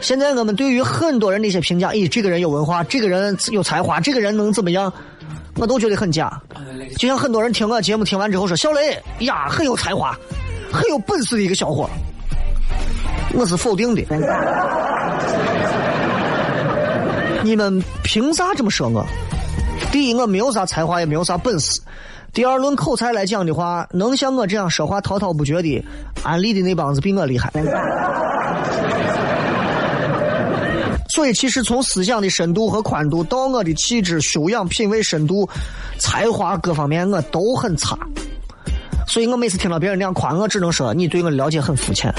[0.00, 4.92] 现在我们对于很多人的一些评价，咦，这个人有文化，这个人有才华，这个人能怎么样，
[5.56, 6.40] 我都觉得很假。
[6.98, 10.16] 就像很多人听我节目听完之后说，小雷呀，很有才华，
[10.70, 11.88] 很有本事的一个小伙，
[13.34, 14.04] 我是否定的。
[17.42, 19.04] 你们凭啥这么说我？
[19.92, 21.80] 第一，我没有啥才华，也没有啥本事。
[22.32, 25.82] 第二，论口才来讲的话，能像我这样说话滔滔不绝的，
[26.22, 27.50] 安利的那帮子比我厉害。
[31.08, 35.48] 所以，其实从思想的深度和宽度，到我的气质、修养、品味深度、
[35.98, 37.96] 才华各方面，我都很差。
[39.08, 42.12] 所以我每次听到别人那样夸我，只能说你对我了解很肤浅，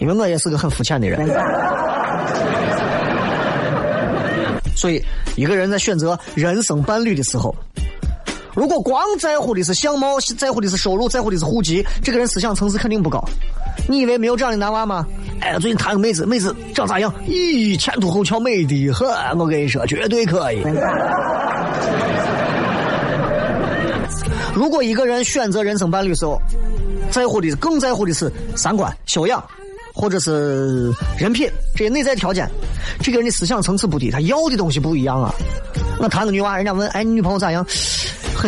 [0.00, 1.26] 因为我也是个很肤浅的人。
[4.74, 5.02] 所以，
[5.36, 7.54] 一个人在选择人生伴侣的时候。
[8.56, 13.22] 如果光在乎的是相貌，在乎的是收入，在乎的是户籍，这个人思想层次肯定不高。
[13.86, 15.06] 你以为没有这样的男娃吗？
[15.40, 17.12] 哎，最近谈个妹子，妹子长咋样？
[17.28, 19.06] 咦，前凸后翘，美的很。
[19.38, 20.64] 我跟你说，绝对可以。
[24.54, 26.40] 如果一个人选择人生伴侣时候，
[27.10, 29.44] 在乎的更在乎的是三观、修养，
[29.92, 32.50] 或者是人品这些内在条件，
[33.02, 35.30] 这个人的思想层次不低，他要的东西不一样啊。
[35.98, 37.62] 我谈个女娃，人家问，哎，你女朋友咋样？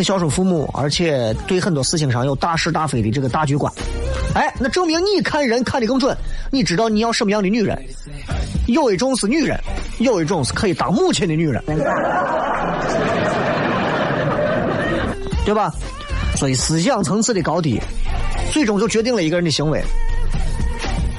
[0.03, 3.71] 孝顺父母，而且对很多事情上有大是大非的这个大局观。
[4.33, 6.15] 哎，那证明你看人看得更准。
[6.51, 7.77] 你知道你要什么样的女人？
[8.67, 9.59] 有一种是女人，
[9.99, 11.63] 有一种是可以当母亲的女人，
[15.43, 15.71] 对吧？
[16.35, 17.81] 所以思想层次的高低，
[18.51, 19.83] 最终就决定了一个人的行为。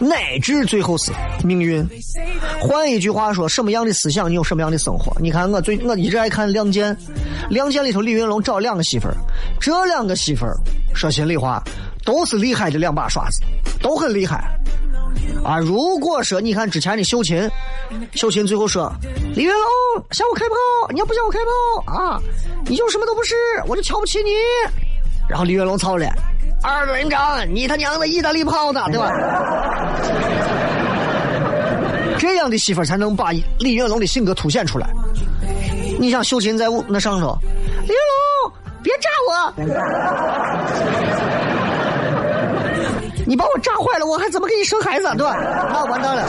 [0.00, 1.12] 乃至最后是
[1.44, 1.86] 命运。
[2.60, 5.14] 换一句话说，什么样的思想，你有什么样的生活。
[5.20, 6.96] 你看我最我一直爱看《亮剑》，
[7.50, 9.14] 《亮剑》里头李云龙找两个媳妇儿，
[9.60, 10.56] 这两个媳妇儿
[10.94, 11.62] 说心里话，
[12.04, 13.42] 都是厉害的两把刷子，
[13.80, 14.58] 都很厉害。
[15.44, 17.48] 啊，如果说你看之前的秀琴，
[18.14, 18.90] 秀琴最后说
[19.34, 20.54] 李云龙向我开炮，
[20.92, 21.38] 你要不向我开
[21.84, 22.20] 炮啊，
[22.66, 23.34] 你就什么都不是，
[23.66, 24.30] 我就瞧不起你。
[25.28, 26.06] 然后李云龙操了。
[26.62, 29.10] 二连长，你他娘的意大利炮呢，对吧？
[32.18, 34.88] 这样的媳妇才能把李云龙的性格凸显出来。
[35.98, 37.36] 你想秀琴在那上头，
[37.86, 37.96] 李云
[38.44, 39.52] 龙，别炸我！
[43.26, 45.34] 你把我炸坏了，我还怎么给你生孩子，对吧？
[45.72, 46.26] 那完蛋了。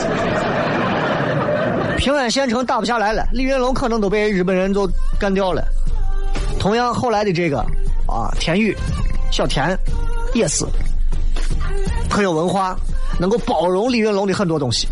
[1.98, 5.62] 平安县城打不下来了，李云龙可能都被日本人都干掉了。
[6.58, 7.58] 同样，后来的这个
[8.06, 8.74] 啊，田宇，
[9.30, 9.78] 小田。
[10.34, 10.64] 也是
[12.10, 12.76] 很有文化，
[13.18, 14.88] 能够包容李云龙的很多东西。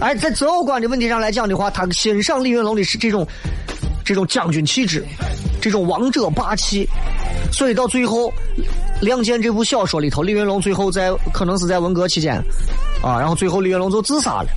[0.00, 3.26] 而在择偶观的问题上来讲的话，他欣赏李云龙的是这种
[4.04, 5.04] 这种将军气质，
[5.60, 6.88] 这种王者霸气。
[7.52, 8.28] 所以到最后，
[9.00, 12.34] 《亮剑》这部小说里头，李云龙最后在可能是在文革期间
[13.00, 14.48] 啊，然后最后李云龙就自杀了。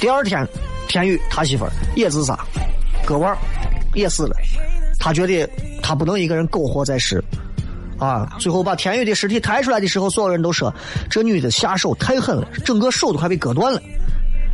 [0.00, 0.46] 第二天，
[0.88, 2.38] 田宇他媳妇儿也自杀，
[3.04, 3.36] 割腕
[3.94, 4.36] 也死了。
[5.00, 5.48] 他觉得
[5.82, 7.22] 他不能一个人苟活在世。
[8.00, 10.74] 啊，最后把田宇的尸体抬出来的时候，所有人都说
[11.08, 13.80] 这女的下手太狠了，整个手都快被割断了。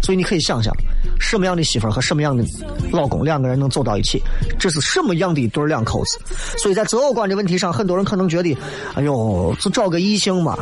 [0.02, 0.72] 所以你可以想想，
[1.18, 2.44] 什么样的媳妇和什么样的
[2.92, 4.22] 老公，两个人能走到一起，
[4.58, 6.18] 这是什么样的一对两口子？
[6.58, 8.56] 所以在择偶观的问题上，很多人可能觉得，
[8.94, 10.58] 哎呦，就找个异性嘛，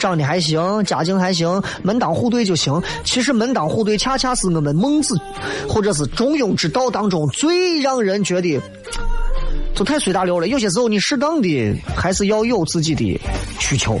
[0.00, 2.82] 长得还行，家境还行，门当户对就行。
[3.04, 5.14] 其实门当户对恰恰是我们孟子
[5.68, 8.60] 或者是中庸之道当中最让人觉得。
[9.80, 13.18] 都太随大流了，有些时候你适当的还是要有自己的
[13.58, 13.98] 需求。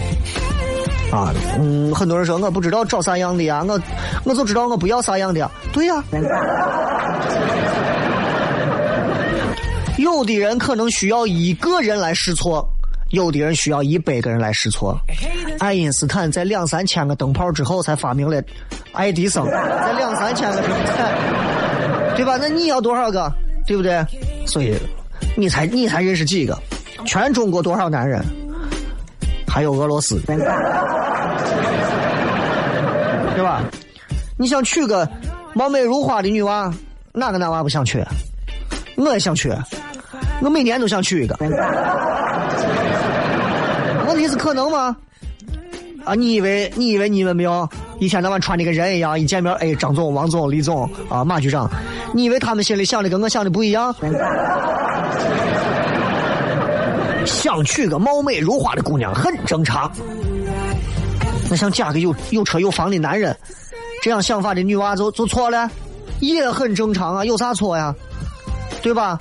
[1.10, 3.80] 啊，嗯，很多人说我不知道找啥样的呀，我
[4.24, 5.50] 我就知道我不要啥样的呀。
[5.72, 6.04] 对呀，
[9.96, 12.62] 有的人可能需要一个人来试错，
[13.08, 14.94] 有的人需要一百个人来试错。
[15.60, 18.42] 爱因斯坦在两三千个灯泡之后才发明了
[18.92, 20.76] 爱迪生，在两三千个之后，
[22.16, 22.36] 对吧？
[22.38, 23.32] 那你要多少个？
[23.66, 24.04] 对不对？
[24.44, 24.74] 所以。
[25.36, 26.58] 你才你才认识几个？
[27.06, 28.22] 全中国多少男人？
[29.48, 30.36] 还有俄罗斯， 对
[33.42, 33.62] 吧？
[34.36, 35.08] 你想娶个
[35.54, 36.72] 貌美如花的女娃，
[37.12, 38.04] 哪个男娃不想娶？
[38.96, 39.52] 我也想娶，
[40.42, 41.34] 我每年都想娶一个。
[44.06, 44.96] 问题是可能吗？
[46.04, 51.70] 啊，你以为你以为你们没有一天到晚穿的跟人一样，一见面哎，张总、王总、李总啊，马局长，
[52.14, 53.94] 你以为他们心里想的跟我想的不一样？
[57.26, 59.90] 想娶个貌美如花的姑娘很正常，
[61.50, 63.36] 那想嫁个有有车有房的男人，
[64.02, 65.70] 这样想法的女娃就就错了，
[66.20, 67.94] 也很正常啊，有啥错呀？
[68.82, 69.18] 对吧？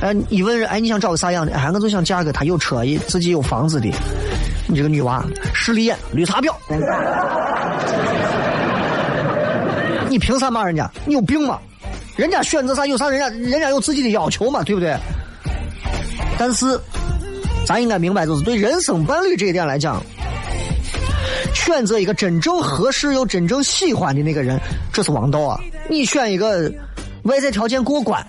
[0.00, 1.52] 哎，一问人，哎，你想找个啥样的？
[1.54, 3.90] 哎，我就想嫁个他有车、自己有房子的。
[4.66, 6.54] 你这个女娃，势利眼、绿茶婊，
[10.08, 10.90] 你凭啥骂人家？
[11.04, 11.58] 你有病吗？
[12.16, 14.96] 人家选择啥有啥，人家人家有自己的要求嘛，对不对？
[16.38, 16.78] 但是。
[17.66, 19.98] 咱应该明白，就是对人生伴侣这一点来讲，
[21.54, 24.60] 选择一个真正合适又真正喜欢的那个人，
[24.92, 25.58] 这是王道啊！
[25.88, 26.70] 你选一个
[27.22, 28.22] 外在条件过关，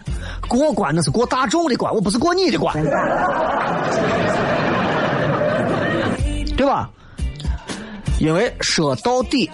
[0.47, 2.81] 过关那是过大众的关，我不是过你的关，
[6.66, 6.89] 对吧？
[8.20, 9.49] 因为说到底，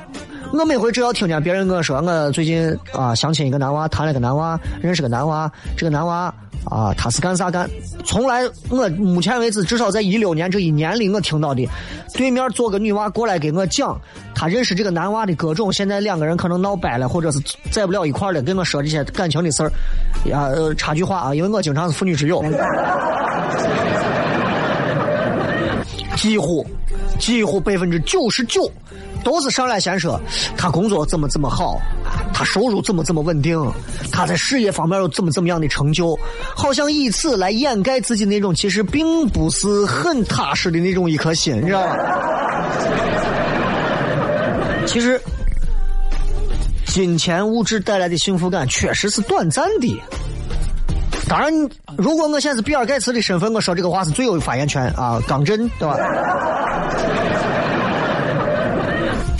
[0.53, 6.33] 我每回只要听见别人跟我说，我最近啊相亲一个男娃，谈了个男娃，认识个男娃，这个男娃。
[6.63, 7.67] 啊，他是干啥干？
[8.05, 11.67] 从来我目前为止，至少在一六年这一年里，我听到的，
[12.13, 13.99] 对面坐个女娃过来给我讲，
[14.35, 17.41] 他认识这个男娃的各种，现在两个人可能闹掰了，或者是
[17.71, 19.71] 在不了一块了，跟我说这些感情的事儿。
[20.29, 22.45] 呀，插句话啊，因为我经常是妇女之友，
[26.15, 26.63] 几乎
[27.21, 28.69] 几乎百分之九十九。
[29.23, 30.19] 都是上来先说
[30.57, 31.79] 他工作怎么怎么好，
[32.33, 33.55] 他收入怎么怎么稳定，
[34.11, 36.17] 他在事业方面有怎么怎么样的成就，
[36.55, 41.95] 好像以此来掩盖自己那种其实并不是很踏实的那种一颗心，你知道吗？
[44.87, 45.21] 其实，
[46.87, 50.01] 金钱物质带来的幸福感确实是短暂的。
[51.29, 51.53] 当然，
[51.95, 55.95] 如果我现在是比尔盖茨的身份，我说这个话是最有发言权啊，刚正，对吧？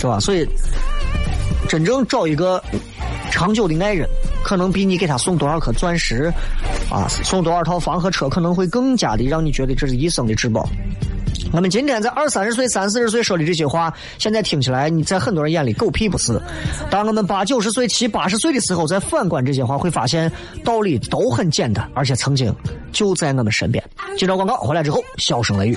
[0.02, 0.18] 是吧？
[0.18, 0.44] 所以，
[1.68, 2.60] 真正找一个
[3.30, 4.08] 长久的爱人，
[4.42, 6.32] 可能比你给他送多少颗钻石，
[6.90, 10.68] 啊，送多少套房和车，可能会更加的让你觉得这是一生的至宝。
[11.52, 16.40] 我们今天在二三十岁、三四十岁说的这些话，现在听起来你在很多人眼里狗屁不是。
[16.90, 20.32] 当我们八九十岁、七八十岁的时候，再反观这些话，会发现
[20.64, 22.52] 道理都很简单，而且曾经
[22.90, 23.84] 就在我们身边。
[24.18, 25.76] 接着广告回来之后，笑声雷雨。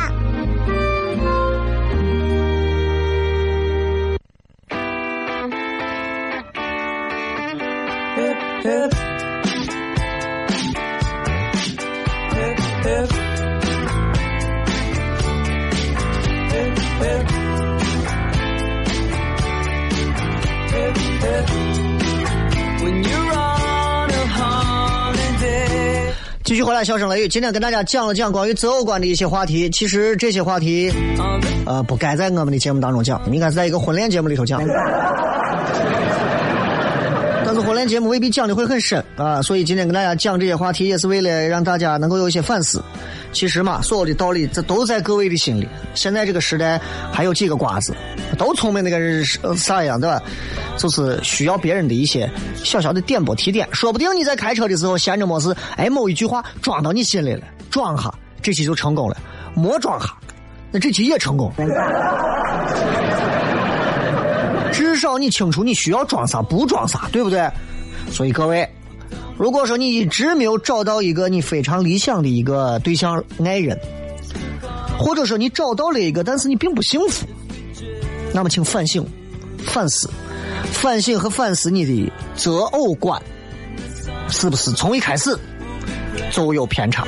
[26.43, 27.27] 继续回来，笑声雷雨。
[27.27, 29.71] 今天跟大家讲了讲关于择偶观的一些话题。
[29.71, 30.91] 其实这些话题，
[31.65, 34.61] 呃，不该在我们的节目当中讲，应该是在一个婚恋节目里头讲。
[37.71, 42.83] 但是婚恋节目未必讲的会很深啊，所以今天跟大家讲这些话题，也是为了让大家能够有一些反思。
[43.31, 45.65] 其实嘛，所有的道理这都在各位的心里。
[45.93, 46.77] 现在这个时代
[47.13, 47.95] 还有几个瓜子，
[48.37, 50.21] 都聪明的跟啥一样，对吧？
[50.75, 52.29] 就是需要别人的一些
[52.61, 59.15] 小小的点拨提点，说不定你在开车的时候闲着没事，哎，某一句话装到你心里了，装哈，这期就成功了；
[59.55, 60.17] 没装哈，
[60.71, 61.49] 那这期也成功。
[64.71, 67.49] 至少你清楚你需要装啥，不装啥，对不对？
[68.09, 68.67] 所以各位，
[69.37, 73.77] 如果说你一直没有找到一个你非常理想的一个对象爱人，
[74.97, 77.25] 或者说你找到了一个，但是你并不幸福，
[78.33, 79.05] 那么请反省、
[79.59, 80.09] 反思、
[80.71, 83.21] 反省和反思你的择偶观，
[84.29, 85.37] 是不是从一开始
[86.31, 87.05] 就有偏差？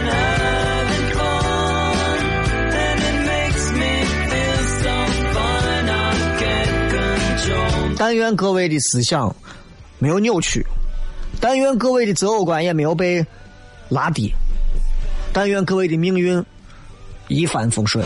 [8.05, 9.33] 但愿各位的思想
[9.97, 10.61] 没有扭曲，
[11.39, 13.25] 但愿各位的择偶观也没有被
[13.87, 14.29] 拉低，
[15.31, 16.43] 但愿各位的命运
[17.29, 18.05] 一帆风顺。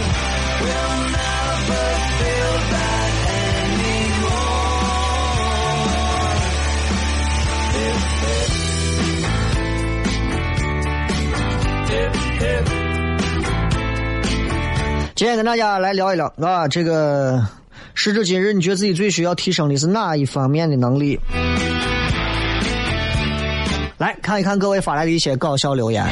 [15.15, 17.43] 今天跟大家来聊一聊啊，这个
[17.99, 21.19] 时至今日，你觉得自己最需要提升的是哪一方面的能力？
[23.97, 26.05] 来看一看各位发来的一些搞笑留言。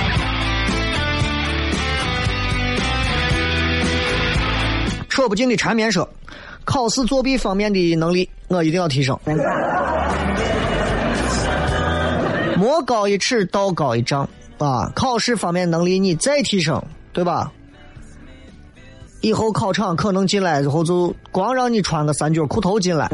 [5.07, 6.09] 扯不尽的缠绵说，
[6.63, 9.15] 考试作弊方面的能力我一定要提升。
[12.57, 14.27] 魔高一尺，道高一丈
[14.57, 14.91] 啊！
[14.95, 16.83] 考试方面能力你再提升，
[17.13, 17.51] 对吧？
[19.25, 23.09] 以后考场可能进来之后就光让你穿个三角裤头进来，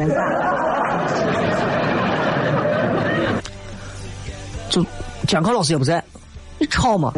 [4.68, 4.84] 就
[5.26, 6.04] 监考老师也不在，
[6.58, 7.14] 你抄嘛，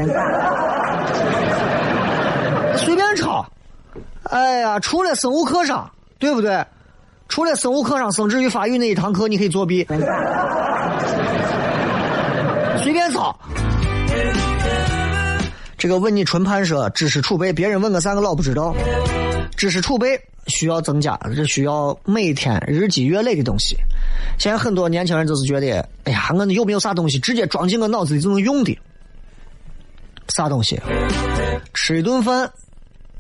[2.77, 3.45] 随便抄。
[4.31, 5.91] 哎呀，除了生物课上，
[6.21, 6.65] 对不对？
[7.29, 9.85] 除了生物课上生殖与发育那一堂课你可以作弊，
[12.81, 13.37] 随便抄。
[15.85, 18.75] 这个问你纯盘说知识储备，别人问个啥个老不知道。
[19.55, 23.77] 知识储备需要增加，这需要每天日积月累的东西。
[24.39, 28.79] 现在很多年轻人就是觉得，哎呀，我有没有啥东西直接装进我脑子里就能用的？
[30.29, 30.81] 啥东西？
[31.75, 32.51] 吃一顿饭，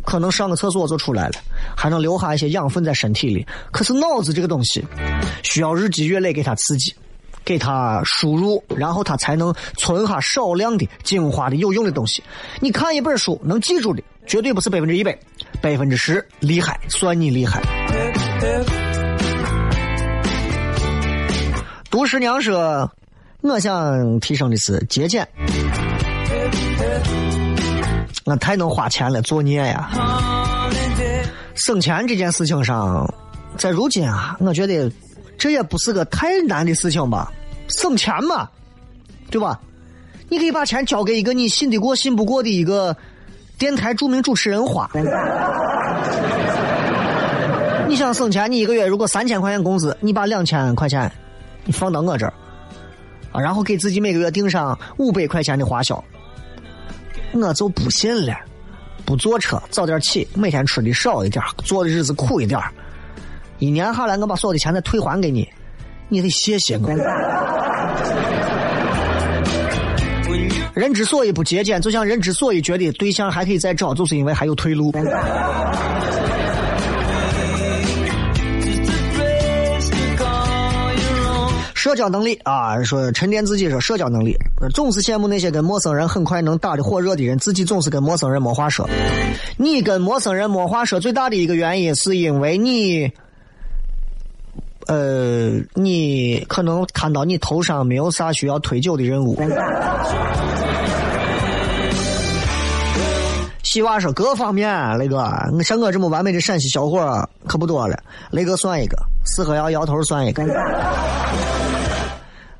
[0.03, 1.35] 可能上个厕所就出来了，
[1.77, 3.47] 还能留下一些养分在身体里。
[3.73, 4.83] 可是脑子这个东西，
[5.43, 6.95] 需要日积月累给它刺激。
[7.45, 12.23] 给他输入，然后他才能存下少量的精华的有用的东西。
[12.61, 15.19] 你看一本书能记住的，绝对不是百分之一百，
[15.61, 17.63] 百分之十厉害，算你厉害。
[21.91, 22.91] 杜十娘说
[23.43, 25.29] ：“我想提升的是节俭，
[28.25, 29.91] 我太能花钱了，作孽呀！
[31.55, 33.07] 省钱这件事情上，
[33.57, 34.91] 在如今啊，我觉得。”
[35.37, 37.33] 这也不是个太难的事情吧，
[37.69, 38.49] 省钱嘛，
[39.31, 39.61] 对吧？
[40.29, 42.97] 你可以把钱交给一个你信得过、信不过的一个
[43.59, 44.91] 电台著名主持人花。
[47.87, 51.11] 你想省钱，你一个月如果三千块钱工资，你把两千块钱
[51.65, 52.33] 你放到我这儿
[53.33, 56.03] 啊，然后给自己每个月定上五百块钱的花销，
[57.35, 58.35] 我就不信了。
[59.05, 62.59] 不坐车，早点起，每天吃的少一点，过的日子苦一点。
[63.59, 65.49] 一年下来，我把所有的钱再退还给你，
[66.09, 66.89] 你得谢谢我。
[70.75, 74.93] 人之所以不节俭，就像人之所以觉得对象还可以再找，就是因为还有退路。
[81.75, 84.37] 社交能力啊，说沉淀自己说社交能力，
[84.75, 88.89] 总是羡慕那些跟陌生人很快能打的火热的人，自己总是跟陌生人没话说。
[89.57, 93.13] 你跟陌生人没话说，最大的一个原因是因为你。
[94.87, 99.35] 呃，你可能看到你头上没有啥需要推酒的任务。
[103.63, 105.27] 西娃说各方面，雷哥，
[105.65, 107.99] 像我这么完美的陕西小伙可不多了。
[108.31, 110.45] 雷哥算一个，四合窑摇头算一个。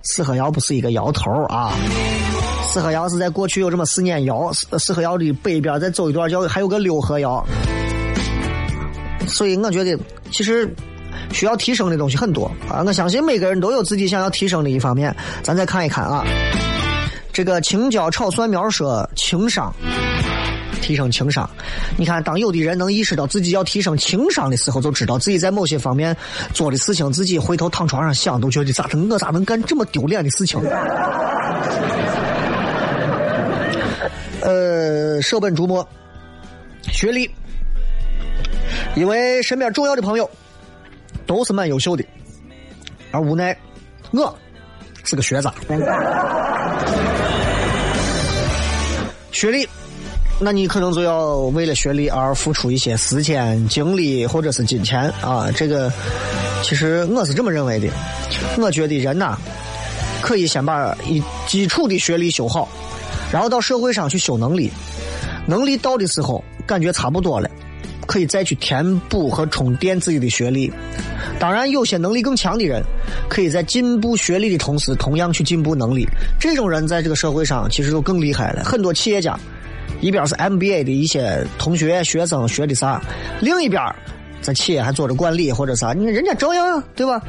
[0.03, 1.73] 四合窑不是一个摇头啊，
[2.65, 7.47] 四合窑是在过去有这么四年窑，四四合窑的北边再走一段叫还有个六合窑。
[9.27, 9.97] 所以我觉得
[10.31, 10.69] 其实。
[11.33, 12.83] 需要提升的东西很多啊！
[12.87, 15.15] 我相信每个人都有自己想要提升的一方面。
[15.43, 16.25] 咱再看一看啊，
[17.33, 19.75] 这个青椒炒蒜苗说情商，
[20.81, 21.49] 提升情商。
[21.97, 26.17] 你看，当有的人能意识到自己要提升情商的时候，就知道自己在某些方面
[26.53, 30.61] 做的事情，自己回头躺床上想，都觉得咋的，我咋能干这么丢脸的事情？
[34.41, 35.89] 呃，舍本逐末，
[36.93, 37.31] 学历，
[38.95, 40.31] 因为身边重要的朋友
[41.27, 42.05] 都是蛮优秀的，
[43.11, 43.57] 而无奈
[44.13, 44.37] 我
[45.05, 45.53] 是个学渣。
[49.33, 49.69] 学历，
[50.39, 55.51] 那你可能就要为了学历而付出一些时间、精力或者是金钱啊。
[55.55, 55.93] 这个
[56.63, 57.89] 其实我是这么认为的，
[58.59, 59.37] 我觉得人呐，
[60.23, 62.69] 可以先把一基础的学历修好，
[63.33, 64.71] 然后到社会上去修能力。
[65.47, 67.51] 能力到的时候，感觉差不多了，
[68.07, 70.73] 可以再去填补和充电自己的学历。
[71.39, 72.83] 当然，有些能力更强的人，
[73.29, 76.07] 可以在进步学历的同时，同样去进步能力。
[76.39, 78.65] 这种人在这个社会上其实就更厉害了。
[78.65, 79.39] 很多企业家，
[80.01, 83.01] 一边是 MBA 的一些同学学生学的啥，
[83.41, 83.83] 另一边
[84.41, 87.21] 在企业还做着管理或者啥，你人家照样对吧？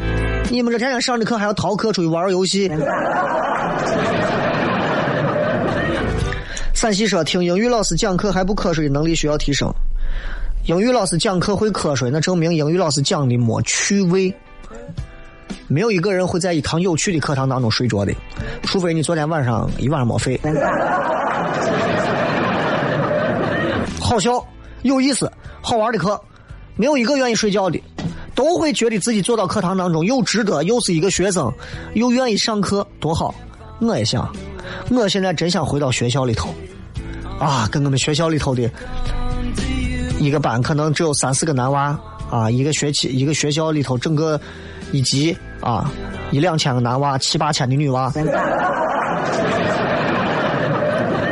[0.51, 2.69] 你们这天天上着课还要逃课出去玩玩游戏。
[6.73, 9.73] 陕西说听英语老师讲课还不瞌睡的能力需要提升。
[10.66, 14.34] 英语老师讲课会瞌睡，那证明英语老师讲的没趣味。
[15.68, 18.11] 没有一个人会在一堂有趣的课堂当中睡着的，
[18.63, 20.39] 除非你昨天晚上一晚上没睡。
[24.01, 24.43] 好笑、
[24.82, 26.20] 有意思、好玩的课，
[26.76, 27.80] 没有一个愿意睡觉的，
[28.34, 31.53] 都会觉得自己坐到课堂当中又值得，又是一个学生，
[31.93, 33.36] 又愿意上课，多好。
[33.80, 34.36] 我也想，
[34.89, 36.49] 我现在真想回到学校里头，
[37.39, 38.68] 啊，跟我们学校里头的
[40.20, 41.97] 一个班可能只有三四个男娃
[42.32, 44.39] 啊，一个学期一个学校里头整个
[44.91, 45.91] 一级啊
[46.32, 48.11] 一两千个男娃，七八千的女娃，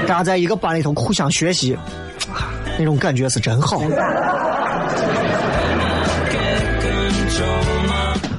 [0.05, 1.77] 大家在一个班里头互相学习，
[2.77, 3.81] 那种感觉是真好。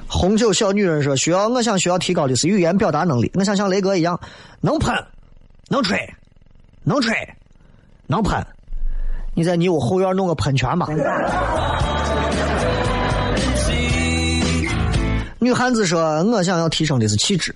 [0.06, 3.30] 红酒小女人说：“需要我想需要提高的是语言表达能力。
[3.34, 4.18] 我想像雷哥一样，
[4.60, 4.94] 能喷，
[5.68, 5.98] 能吹，
[6.82, 7.14] 能吹，
[8.06, 8.42] 能喷。
[9.34, 10.88] 你在你屋后院弄个喷泉吧。”
[15.38, 17.54] 女汉子说：“我想要提升的是气质，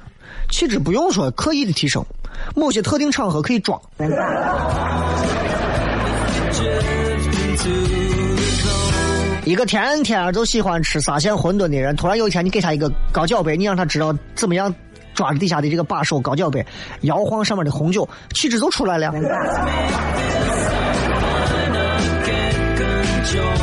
[0.50, 2.04] 气质不用说刻意的提升，
[2.54, 3.80] 某些特定场合可以装。”
[9.44, 14.74] 一个天天就喜欢吃沙县馄饨的人，突然有一天你给他一个高脚杯，你让他知道怎么样
[15.14, 16.62] 抓着底下的这个把手高脚杯，
[17.02, 19.10] 摇晃上面的红酒，气质就出来了，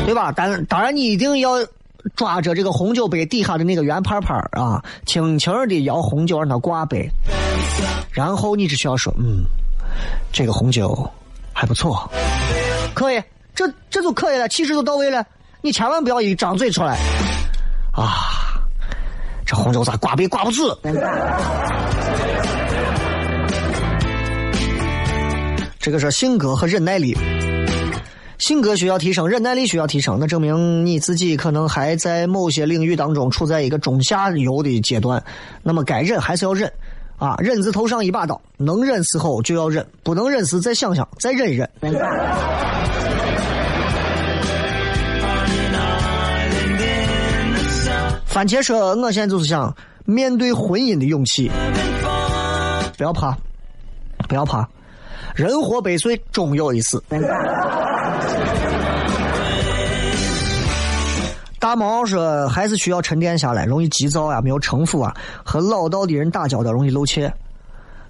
[0.06, 0.32] 对吧？
[0.36, 1.56] 但当然你一定要
[2.16, 7.10] 抓着这个红酒杯底下的那个圆盘盘啊，轻轻的摇红酒让它挂杯，
[8.12, 9.44] 然后你只需要说，嗯，
[10.32, 11.10] 这个红酒
[11.52, 12.10] 还不错，
[12.94, 13.22] 可以，
[13.56, 15.26] 这这就可以了，气质就到位了。
[15.62, 17.00] 你千万不要一张嘴出来，
[17.92, 18.62] 啊，
[19.44, 20.78] 这红酒咋挂杯挂不住？
[25.80, 27.18] 这个是性格和忍耐力，
[28.38, 35.24] 性格需要提升，忍耐力需要提升，那证明你自己可能还在某些领域当中处在一个中下游的阶段。
[35.64, 36.72] 那么该忍还是要忍，
[37.18, 41.70] 啊，忍字头上一把刀，能忍时候就要忍，不能忍时再想想，再忍一忍。
[48.26, 49.74] 番茄说：“我现在就是想
[50.04, 51.50] 面对婚姻的勇气，
[52.98, 53.38] 不要怕，
[54.28, 54.68] 不要怕，
[55.36, 57.04] 人活百岁，终有一死。”
[61.60, 65.14] 大毛说：“还是需要沉淀下来，容易急躁啊，没有城府啊，
[65.44, 67.32] 和老道的人打交道容易露怯。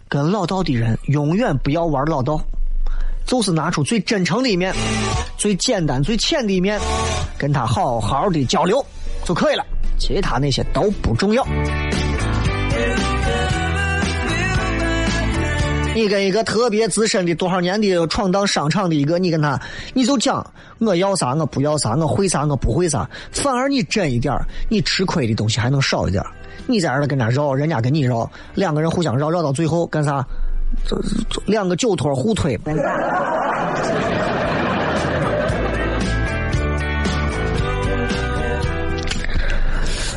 [0.08, 2.40] 跟老道的人永远不要玩老道，
[3.26, 4.74] 就是拿出最真诚的一面，
[5.38, 6.80] 最简单、最浅的一面，
[7.38, 8.86] 跟他好好的交流
[9.24, 9.66] 就可以了。”
[9.98, 11.48] 其他那些都不重要。
[15.96, 19.58] 你跟一个特别资深的多少年的闯荡商场的一个，你跟他，
[19.94, 20.46] 你就讲
[20.80, 23.10] 我要啥，我不要啥，我会啥，我不会啥。
[23.32, 24.38] 反而你真一点
[24.68, 26.22] 你吃亏的东西还能少一点
[26.68, 30.22] 你在这儿跟他绕，人家跟你绕，两个人互相绕，绕到最后干啥？
[31.46, 32.60] 两个酒托互推。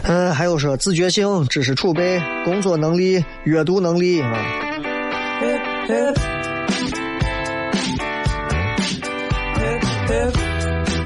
[0.02, 4.57] 嗯， 还有说自觉性、知识储备、工作能力、阅读能力啊。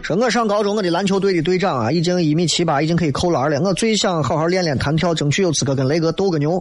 [0.02, 3.60] 说我上高中，我的篮球队的队长啊，已经一米七八，已经可以扣篮了。
[3.60, 6.60] 我最想好好练练弹跳，争取有资格跟雷哥斗个牛。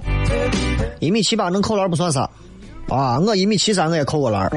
[0.99, 2.29] 一米七八能扣篮不算啥，
[2.89, 4.47] 啊，我一米七三我也扣过篮。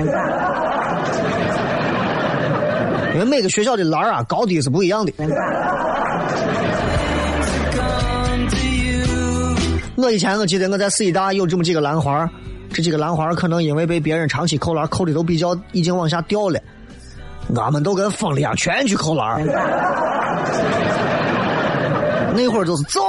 [3.15, 5.12] 因为每个学校的篮啊高低是不一样的。
[9.97, 12.29] 我以前我记得我在四医大有这么几个篮花，
[12.75, 16.59] 这几个兰花可能因为被别人长期扣篮扣的都比较已经往下掉了，
[17.57, 19.47] 俺们都跟疯了一样全去扣篮。
[22.35, 23.01] 那会儿就是走，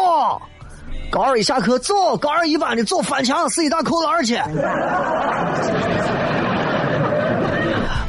[1.09, 4.35] 高二一下课走，高二一班的走翻墙，四一大扣篮去。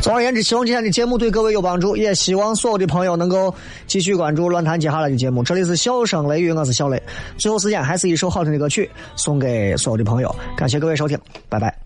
[0.06, 3.52] 总而言之，希望今天的节目对各位有帮助，也希望所有的朋友能够
[3.88, 5.42] 继续关注乱谈接下来的节目。
[5.42, 7.02] 这里是笑声雷雨，我是小雷。
[7.36, 11.76] 最后时间还是一首好听的歌曲送给所有的朋友，感谢各位收听，拜拜。